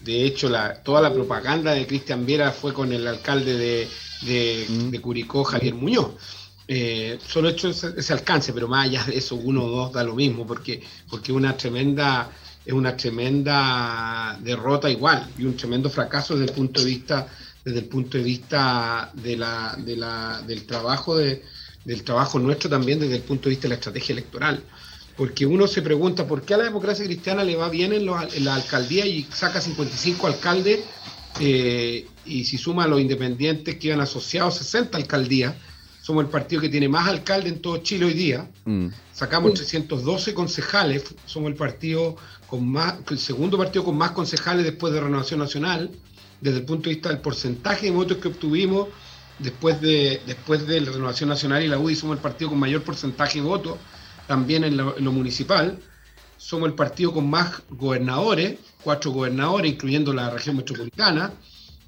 [0.00, 3.88] de hecho la, toda la propaganda de Cristian Viera fue con el alcalde de,
[4.22, 4.96] de, mm.
[5.00, 6.12] Curicó, Javier Muñoz.
[6.68, 10.02] eh, solo he hecho ese, alcance, pero más allá de eso, uno o dos da
[10.02, 12.30] lo mismo, porque, porque una tremenda,
[12.64, 17.28] es una tremenda derrota igual y un tremendo fracaso desde el punto de vista,
[17.64, 21.42] desde el punto de vista de la, de la, del trabajo de,
[21.86, 24.62] del trabajo nuestro también desde el punto de vista de la estrategia electoral.
[25.16, 28.54] Porque uno se pregunta por qué a la democracia cristiana le va bien en, la
[28.54, 30.80] alcaldía y saca 55 alcaldes
[31.40, 35.54] eh, y si suma a los independientes que iban asociados 60 alcaldías
[36.06, 38.48] somos el partido que tiene más alcalde en todo Chile hoy día.
[38.64, 38.90] Mm.
[39.12, 42.14] Sacamos 312 concejales, somos el partido
[42.46, 45.90] con más, el segundo partido con más concejales después de Renovación Nacional,
[46.40, 48.86] desde el punto de vista del porcentaje de votos que obtuvimos
[49.40, 52.82] después de, después de la Renovación Nacional y la UDI, somos el partido con mayor
[52.84, 53.76] porcentaje de votos,
[54.28, 55.76] también en lo, en lo municipal.
[56.46, 61.32] Somos el partido con más gobernadores, cuatro gobernadores, incluyendo la región metropolitana.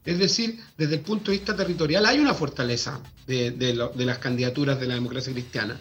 [0.04, 4.88] Es decir, desde el punto de vista territorial hay una fortaleza de, las candidaturas de
[4.88, 5.78] la democracia cristiana,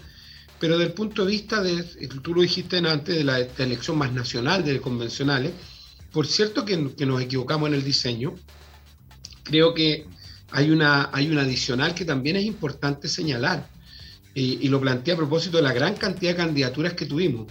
[0.59, 1.81] pero desde el punto de vista de,
[2.21, 5.53] tú lo dijiste antes, de la, elección más nacional, de convencionales,
[6.11, 8.35] por cierto que, nos equivocamos en el diseño,
[9.41, 10.05] creo que
[10.51, 13.67] hay una, hay una adicional que también es importante señalar,
[14.35, 17.47] y, y lo planteé a propósito de la gran cantidad de candidaturas que tuvimos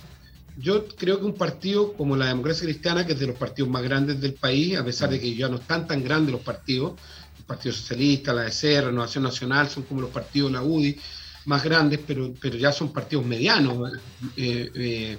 [0.59, 3.83] yo creo que un partido como la democracia cristiana, que es de los partidos más
[3.83, 6.95] grandes del país, a pesar de que ya no están tan grandes los partidos,
[7.39, 10.99] el Partido Socialista, la EC, Renovación Nacional, son como los partidos de la UDI
[11.45, 13.93] más grandes, pero, pero ya son partidos medianos,
[14.37, 15.19] eh, eh,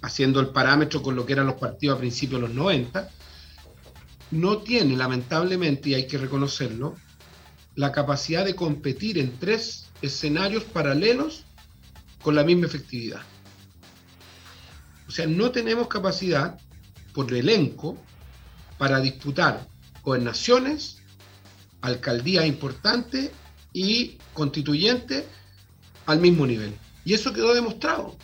[0.00, 3.10] haciendo el parámetro con lo que eran los partidos a principios de los 90,
[4.30, 6.96] no tiene, lamentablemente, y hay que reconocerlo,
[7.74, 11.44] la capacidad de competir en tres escenarios paralelos
[12.22, 13.20] con la misma efectividad.
[15.08, 16.58] O sea, no tenemos capacidad
[17.14, 17.96] por el elenco
[18.76, 19.66] para disputar
[20.02, 20.98] gobernaciones,
[21.80, 23.30] alcaldías importantes
[23.72, 25.24] y constituyentes
[26.06, 26.74] al mismo nivel.
[27.04, 28.16] Y eso quedó demostrado.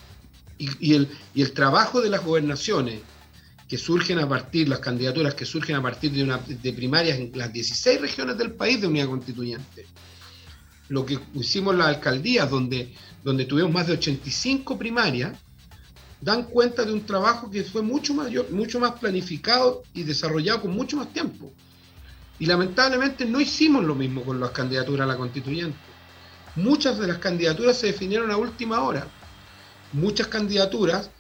[0.59, 3.01] Y, el, trabajo de las gobernaciones
[3.68, 8.01] que surgen a partir, las candidaturas que surgen a partir de, primarias en las 16
[8.01, 9.87] regiones del país de unidad constituyente.
[10.89, 15.32] Lo que hicimos las alcaldías, donde, donde tuvimos más de 85 primarias,
[16.24, 20.70] dan cuenta de un trabajo que fue mucho mayor, mucho más planificado y desarrollado con
[20.70, 21.52] mucho más tiempo.
[22.38, 25.76] Y lamentablemente no hicimos lo mismo con las candidaturas a la constituyente.
[26.56, 29.06] Muchas de las candidaturas se definieron a última hora.
[29.92, 31.10] Muchas candidaturas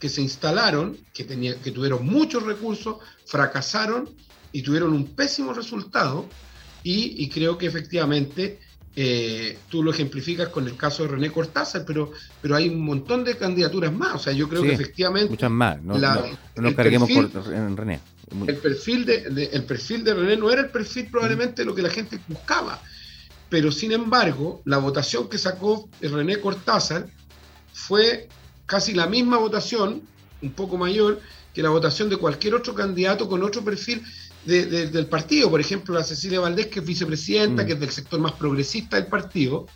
[0.00, 2.96] que se instalaron, que, que tuvieron muchos recursos,
[3.26, 4.10] fracasaron
[4.50, 6.28] y tuvieron un pésimo resultado.
[6.82, 8.58] Y, y creo que efectivamente
[9.00, 12.10] eh, tú lo ejemplificas con el caso de René Cortázar, pero,
[12.42, 14.16] pero hay un montón de candidaturas más.
[14.16, 15.30] O sea, yo creo que efectivamente.
[15.30, 15.94] Muchas más, no,
[16.56, 17.30] nos carguemos por
[17.76, 18.00] René.
[18.44, 21.82] El perfil de, el perfil de René no era el perfil probablemente de lo que
[21.82, 22.82] la gente buscaba.
[23.48, 27.06] Pero sin embargo, la votación que sacó René Cortázar
[27.72, 28.26] fue
[28.66, 30.02] casi la misma votación,
[30.42, 31.20] un poco mayor,
[31.54, 34.02] que la votación de cualquier otro candidato con otro perfil
[34.44, 35.50] del partido.
[35.50, 37.66] Por ejemplo, la Cecilia Valdés, que es vicepresidenta, mm.
[37.66, 39.66] que es del sector más progresista del partido.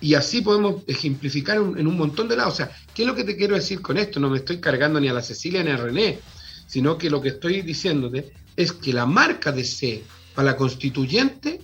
[0.00, 2.54] Y así podemos ejemplificar en un montón de lados.
[2.54, 4.20] O sea, ¿qué es lo que te quiero decir con esto?
[4.20, 6.18] No me estoy cargando ni a la Cecilia ni a René,
[6.66, 11.60] sino que lo que estoy diciéndote es que la marca de C para la constituyente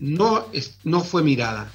[0.00, 1.70] no, es, no fue mirada.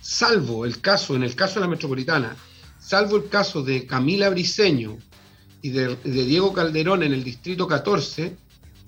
[0.00, 2.36] Salvo el caso, en el caso de la metropolitana,
[2.78, 4.98] salvo el caso de Camila Briceño,
[5.64, 8.36] y de, Diego Calderón en el distrito 14,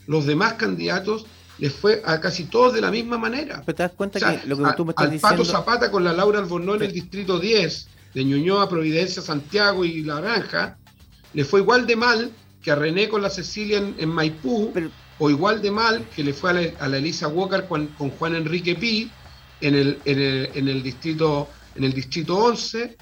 [0.09, 1.25] los demás candidatos
[1.57, 3.63] les fue a casi todos de la misma manera.
[3.65, 6.13] Pero te das cuenta que lo que tú me estás al Pato Zapata con la
[6.13, 10.77] Laura Albornoz en el distrito 10, de Ñuñoa, Providencia, Santiago y La Granja,
[11.33, 14.71] le fue igual de mal que a René con la Cecilia en, Maipú,
[15.19, 19.11] o igual de mal que le fue a la, Elisa Walker con, Juan Enrique Pi
[19.63, 22.97] en el, en el, en el distrito en el distrito 11,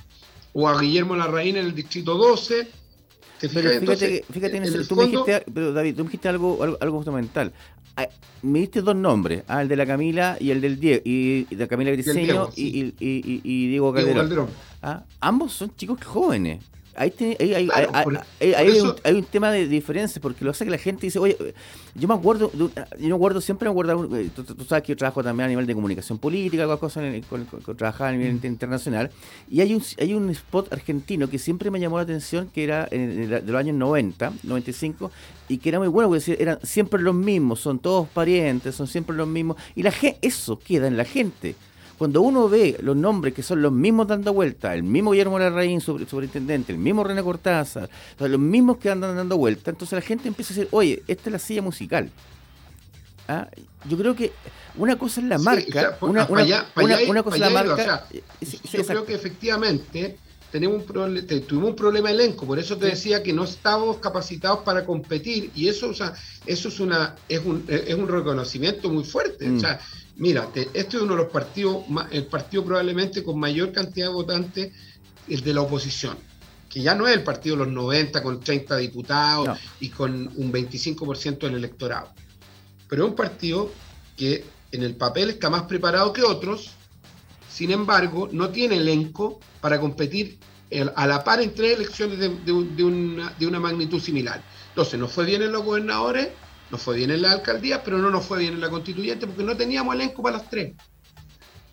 [0.53, 2.84] o a Guillermo Larraín en el distrito 12,
[3.53, 7.53] pero fíjate, fíjate en tú me dijiste, pero David, tú me dijiste algo, algo, fundamental.
[7.97, 8.09] Ah,
[8.43, 11.69] me diste dos nombres, ah, el de la Camila y el del Diego, y, de
[11.69, 14.49] Camila Griseño y, y, y, Diego Calderón.
[14.83, 16.63] Ah, ambos son chicos jóvenes.
[16.97, 17.13] Ahí,
[18.55, 18.81] hay,
[19.15, 21.37] un, tema de diferencia, porque lo hace que la gente dice, oye,
[21.95, 25.23] yo me acuerdo, yo me acuerdo, siempre me acuerdo, eh, tú, sabes que yo trabajo
[25.23, 29.11] también a nivel de comunicación política, cosas, con, a nivel internacional,
[29.51, 32.87] y hay un, hay un spot argentino que siempre me llamó la atención, que era
[32.87, 35.11] de los años 90, 95,
[35.49, 39.17] y que era muy bueno, porque eran siempre los mismos, son todos parientes, son siempre
[39.17, 41.57] los mismos, y la gente, eso queda en la gente
[41.99, 45.81] cuando uno ve los nombres que son los mismos dando vuelta, el mismo Guillermo Larraín,
[45.81, 47.89] superintendente, el mismo René Cortázar,
[48.19, 51.33] los mismos que andan dando vuelta, entonces la gente empieza a decir, oye, esta es
[51.33, 52.11] la silla musical.
[53.29, 53.49] ¿ah?
[53.89, 54.33] Yo creo que
[54.77, 58.07] una cosa es la marca, una, cosa es la marca.
[58.41, 60.19] yo creo que efectivamente
[60.51, 64.85] tenemos un tuvimos un problema elenco, por eso te decía que no estábamos capacitados para
[64.85, 66.15] competir y eso, o sea,
[66.47, 69.51] eso es una es un, es un reconocimiento muy fuerte.
[69.51, 69.81] O sea,
[70.17, 74.73] mira, este es uno de los partidos, el partido probablemente con mayor cantidad de votantes,
[75.29, 76.17] el de la oposición
[76.75, 80.53] que ya no es el partido de los 90 con 30 diputados y con un
[80.53, 82.13] 25% del electorado.
[82.89, 83.71] Pero es un partido
[84.17, 86.73] que en el papel está más preparado que otros,
[87.49, 90.37] sin embargo, no tiene elenco para competir
[90.97, 92.85] a la par en tres elecciones de,
[93.47, 94.43] una, magnitud similar.
[94.71, 96.31] Entonces, nos fue bien en los gobernadores,
[96.71, 99.43] nos fue bien en la alcaldía, pero no nos fue bien en la constituyente porque
[99.45, 100.75] no teníamos elenco para las tres.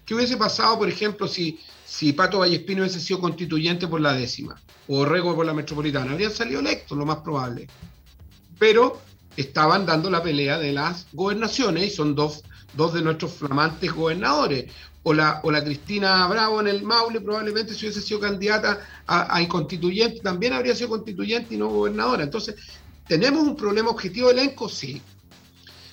[0.06, 4.60] ¿Qué hubiese pasado, por ejemplo, si, si Pato Vallespino hubiese sido constituyente por la décima
[4.88, 6.12] o Rego por la metropolitana?
[6.12, 7.68] Habrían salido electos, lo más probable.
[8.60, 9.02] Pero
[9.38, 14.72] estaban dando la pelea de las gobernaciones y son dos, dos de nuestros flamantes gobernadores.
[15.04, 19.36] O la, o la Cristina Bravo en el Maule probablemente si hubiese sido candidata a,
[19.36, 22.24] a constituyente, también habría sido constituyente y no gobernadora.
[22.24, 22.56] Entonces,
[23.08, 24.70] ¿tenemos un problema objetivo de elenco?
[24.70, 25.02] Sí.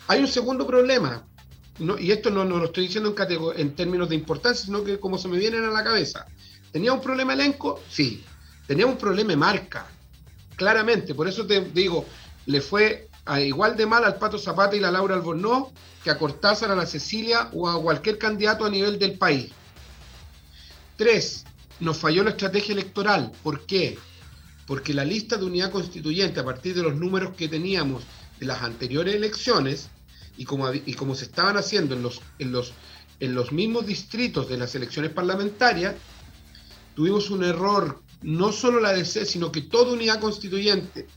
[0.06, 1.26] Hay un segundo problema,
[1.98, 5.28] y esto no, lo estoy diciendo en, en términos de importancia, sino que como se
[5.28, 6.26] me vienen a la cabeza.
[6.72, 7.80] ¿Tenía un problema elenco?
[7.88, 8.24] Sí.
[8.66, 9.86] Tenía un problema de marca,
[10.56, 11.14] claramente.
[11.14, 12.04] Por eso te digo,
[12.46, 13.08] le fue
[13.40, 15.68] igual de mal al Pato Zapata y la Laura Albornoz
[16.02, 19.50] que a Cortázar, a la Cecilia o a cualquier candidato a nivel del país.
[20.96, 21.44] Tres,
[21.80, 23.32] nos falló la estrategia electoral.
[23.42, 23.98] ¿Por qué?
[24.68, 28.04] Porque la lista de unidad constituyente, a partir de los números que teníamos
[28.38, 29.88] de las anteriores elecciones,
[30.36, 32.72] y como, y como se estaban haciendo en los, en, los,
[33.18, 35.96] en los mismos distritos de las elecciones parlamentarias,
[36.94, 41.08] tuvimos un error, no solo la DC, sino que toda unidad constituyente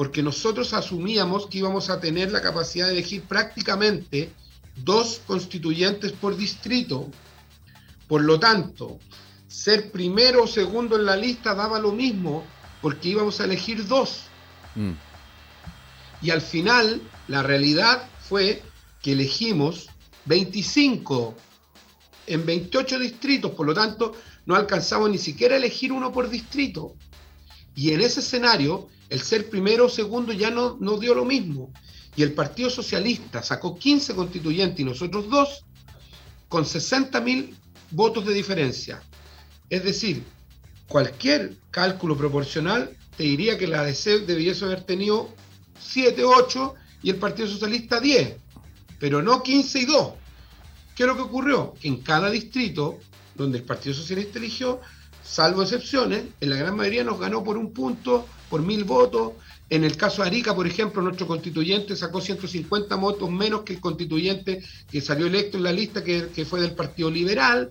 [0.00, 4.32] porque nosotros asumíamos que íbamos a tener la capacidad de elegir prácticamente
[4.74, 7.10] dos constituyentes por distrito.
[8.08, 8.98] Por lo tanto,
[9.46, 12.46] ser primero o segundo en la lista daba lo mismo,
[12.80, 14.24] porque íbamos a elegir dos.
[14.74, 14.92] Mm.
[16.22, 18.62] Y al final, la realidad fue
[19.02, 19.88] que elegimos
[20.26, 21.34] 25
[22.26, 24.14] en 28 distritos, por lo tanto,
[24.46, 26.94] no alcanzamos ni siquiera a elegir uno por distrito.
[27.74, 31.72] Y en ese escenario, el ser primero o segundo ya no, no dio lo mismo.
[32.16, 35.64] Y el Partido Socialista sacó 15 constituyentes y nosotros dos,
[36.48, 37.56] con 60 mil
[37.90, 39.02] votos de diferencia.
[39.68, 40.24] Es decir,
[40.90, 45.32] cualquier cálculo proporcional te diría que la ADC debiese haber tenido
[45.78, 46.74] 7, 8
[47.04, 48.34] y el Partido Socialista 10,
[48.98, 50.12] pero no 15 y 2.
[50.96, 51.74] ¿Qué es lo que ocurrió?
[51.80, 52.98] Que en cada distrito
[53.36, 54.80] donde el Partido Socialista eligió,
[55.22, 59.34] salvo excepciones, en la gran mayoría nos ganó por un punto, por mil votos.
[59.70, 63.80] En el caso de Arica, por ejemplo, nuestro constituyente sacó 150 votos menos que el
[63.80, 64.60] constituyente
[64.90, 67.70] que salió electo en la lista, que, fue del Partido Liberal.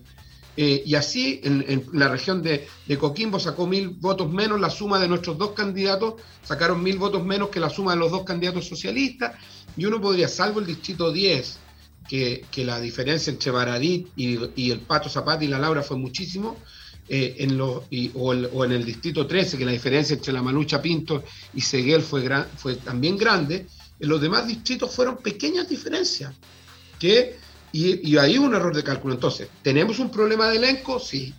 [0.62, 2.68] Eh, y así, en, la región de,
[3.00, 7.48] Coquimbo sacó mil votos menos, la suma de nuestros dos candidatos sacaron mil votos menos
[7.48, 9.38] que la suma de los dos candidatos socialistas.
[9.78, 11.60] Y uno podría, salvo el distrito 10,
[12.10, 16.58] que, la diferencia entre Baradit y, y el Pato Zapata y la Laura fue muchísimo,
[17.08, 17.86] eh, en o,
[18.66, 22.76] en el distrito 13, que la diferencia entre la Malucha Pinto y Seguel fue, fue
[22.76, 23.66] también grande,
[23.98, 26.36] en los demás distritos fueron pequeñas diferencias.
[27.00, 27.38] Que,
[27.72, 29.14] y, y ahí un error de cálculo.
[29.14, 31.00] Entonces, ¿tenemos un problema de elenco?
[31.00, 31.34] Sí.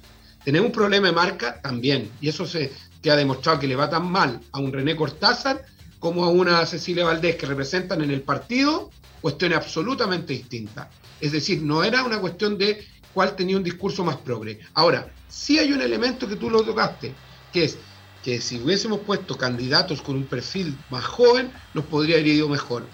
[0.44, 1.60] ¿Tenemos un problema de marca?
[1.60, 2.10] También.
[2.20, 2.72] Y eso se
[3.02, 5.64] que ha demostrado que le va tan mal a un René Cortázar
[5.98, 10.88] como a una Cecilia Valdés que representan en el partido cuestiones absolutamente distintas.
[11.20, 14.60] Es decir, no era una cuestión de cuál tenía un discurso más progre.
[14.74, 17.14] Ahora, sí hay un elemento que tú lo tocaste,
[17.52, 17.78] que es
[18.22, 22.86] que si hubiésemos puesto candidatos con un perfil más joven, nos podría haber ido mejor.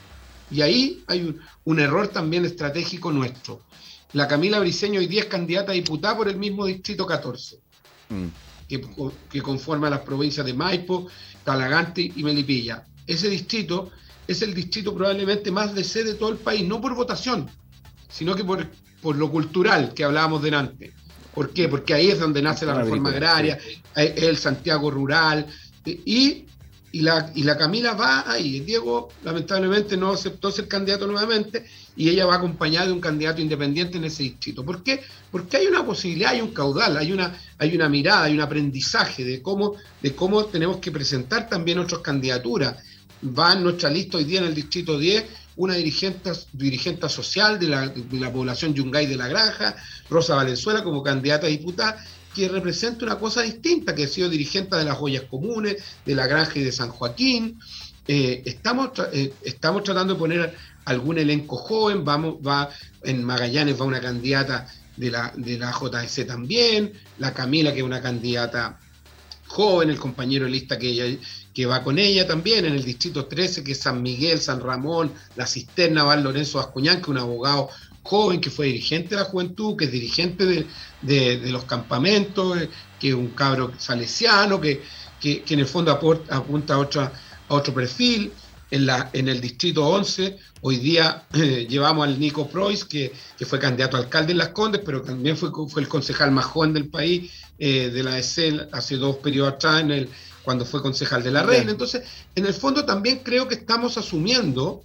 [0.51, 3.63] Y ahí hay un, error también estratégico nuestro.
[4.13, 7.59] La Camila Briceño hoy día es candidata a diputada por el mismo distrito 14,
[8.09, 8.27] mm.
[8.69, 8.87] que,
[9.31, 11.09] que, conforma las provincias de Maipo,
[11.45, 12.87] Talagante y Melipilla.
[13.07, 13.91] Ese distrito
[14.27, 17.51] es el distrito probablemente más de sede de todo el país, no por votación,
[18.09, 18.67] sino que por
[19.07, 20.93] por lo cultural que hablábamos delante.
[21.33, 21.69] ¿Por qué?
[21.69, 23.57] Porque ahí es donde nace la reforma agraria,
[23.95, 25.47] es el Santiago rural,
[25.85, 26.47] y,
[26.97, 28.61] y, la, y la Camila va ahí.
[28.61, 33.99] Diego lamentablemente no aceptó ser candidato nuevamente y ella va acompañada de un candidato independiente
[33.99, 34.65] en ese distrito.
[34.65, 35.03] ¿Por qué?
[35.31, 39.25] Porque hay una posibilidad, hay un caudal, hay una, hay una mirada, hay un aprendizaje
[39.25, 42.77] de cómo, de cómo tenemos que presentar también nuestras candidaturas.
[43.23, 45.25] Va en nuestra lista hoy día en el distrito 10
[45.57, 49.75] una dirigente, dirigente social de la, de la población Yungay de la Granja,
[50.09, 52.05] Rosa Valenzuela como candidata a diputada,
[52.37, 56.27] que representa una cosa distinta, que ha sido dirigente de las joyas comunes, de la
[56.27, 57.59] Granja y de San Joaquín.
[58.07, 62.69] Eh, estamos, eh, estamos tratando de poner algún elenco joven, vamos, va,
[63.03, 64.69] en Magallanes va una candidata
[64.99, 68.79] de la, de la JS también, la Camila, que es una candidata
[69.47, 71.19] joven, el compañero de lista que, ella,
[71.55, 75.11] que va con ella también, en el distrito 13, que es San Miguel, San Ramón,
[75.37, 77.71] la cisterna, va Lorenzo Ascuñán, que es un abogado
[78.07, 80.67] joven, que fue dirigente de la juventud, que es dirigente
[81.03, 84.83] de, los campamentos, eh, que es un cabro salesiano, que,
[85.21, 87.13] que, en el fondo apunta a, otra,
[87.49, 88.33] a otro perfil.
[88.69, 93.47] En, la, en el distrito 11, hoy día eh, llevamos al Nico Prois, que, que,
[93.47, 96.73] fue candidato a alcalde en Las Condes, pero también fue, fue el concejal más joven
[96.73, 100.09] del país eh, de la ESEL hace dos periodos atrás, en el,
[100.43, 101.71] cuando fue concejal de la Reina.
[101.71, 102.03] Entonces,
[102.35, 104.83] en el fondo también creo que estamos asumiendo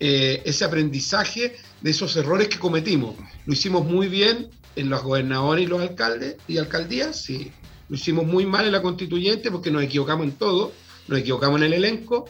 [0.00, 3.14] eh, ese aprendizaje de esos errores que cometimos.
[3.46, 7.52] Lo hicimos muy bien en los gobernadores y los alcaldes y alcaldías, sí.
[7.88, 10.72] Lo hicimos muy mal en la constituyente porque nos equivocamos en todo,
[11.06, 12.28] nos equivocamos en el elenco,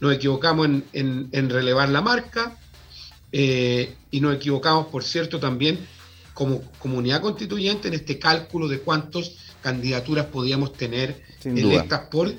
[0.00, 2.56] nos equivocamos en, relevar la marca
[3.32, 5.78] eh, y nos equivocamos, por cierto, también
[6.32, 9.32] como comunidad constituyente en este cálculo de cuántas
[9.64, 12.30] candidaturas podíamos tener electas por,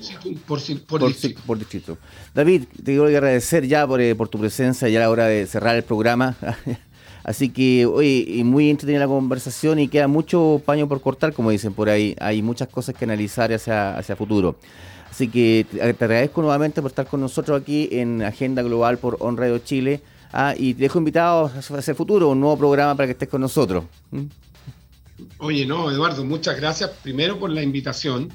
[0.46, 1.98] por, por, distrito.
[2.32, 5.44] David, te quiero agradecer ya por, eh, por tu presencia, ya a la hora de
[5.46, 6.36] cerrar el programa.
[7.24, 11.74] Así que, oye, muy entretenida la conversación y queda mucho paño por cortar, como dicen
[11.74, 12.14] por ahí.
[12.20, 14.56] Hay muchas cosas que analizar hacia, hacia futuro.
[15.10, 19.36] Así que te, agradezco nuevamente por estar con nosotros aquí en Agenda Global por On
[19.36, 20.00] Radio Chile.
[20.32, 23.40] Ah, y te dejo invitado hacia el futuro, un nuevo programa para que estés con
[23.40, 23.84] nosotros.
[24.12, 24.26] ¿Mm?
[25.38, 28.30] Oye, no, Eduardo, muchas gracias primero por la invitación.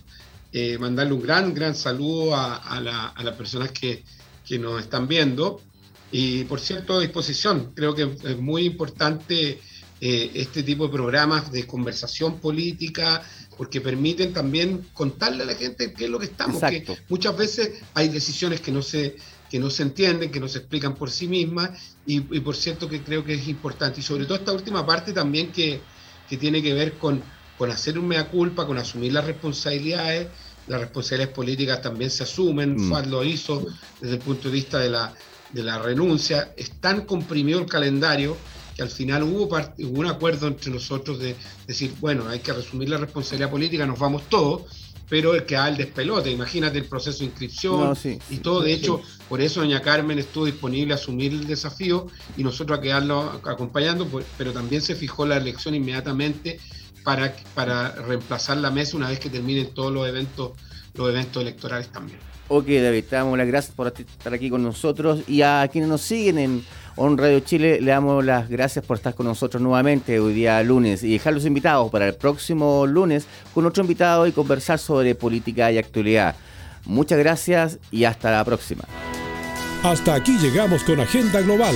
[0.54, 4.04] Eh, mandarle un gran, gran saludo a, las personas que,
[4.60, 5.62] nos están viendo.
[6.12, 7.72] Y por cierto, a disposición.
[7.74, 9.62] Creo que es muy importante
[10.02, 13.24] eh, este tipo de programas de conversación política,
[13.58, 16.60] porque permiten también contarle a la gente qué es lo que estamos.
[16.62, 19.16] Que muchas veces hay decisiones que no se
[19.52, 21.72] que no se entienden, que no se explican por sí mismas,
[22.06, 24.00] y, por cierto que creo que es importante.
[24.00, 25.82] Y sobre todo esta última parte también que,
[26.38, 27.22] tiene que ver con,
[27.58, 30.28] con hacer un mea culpa, con asumir las responsabilidades.
[30.68, 33.10] Las responsabilidades políticas también se asumen, mm.
[33.10, 33.66] lo hizo
[34.00, 35.14] desde el punto de vista de la,
[35.52, 36.54] de la renuncia.
[36.56, 38.38] Es tan comprimido el calendario
[38.76, 41.36] que al final hubo, hubo un acuerdo entre nosotros de
[41.68, 44.64] decir, bueno, hay que resumir la responsabilidad política, nos vamos todos,
[45.12, 47.93] pero el que da el despelote, imagínate el proceso de inscripción
[48.30, 52.07] y todo, de hecho, por eso doña Carmen estuvo disponible a asumir el desafío
[52.38, 54.07] y nosotros a quedarlo acompañando,
[54.38, 56.62] pero también se fijó la elección inmediatamente
[57.03, 60.51] para, para reemplazar la mesa una vez que terminen todos los eventos,
[60.94, 62.20] los eventos electorales también.
[62.48, 66.02] Ok, David, te damos las gracias por estar aquí con nosotros y a quienes nos
[66.02, 66.66] siguen en
[66.98, 71.04] On Radio Chile le damos las gracias por estar con nosotros nuevamente hoy día lunes
[71.04, 75.72] y dejar los invitados para el próximo lunes con otro invitado y conversar sobre política
[75.72, 76.36] y actualidad.
[76.86, 78.84] Muchas gracias y hasta la próxima.
[79.84, 81.76] Hasta aquí llegamos con Agenda Global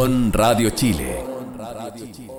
[0.00, 2.37] On Radio Chile.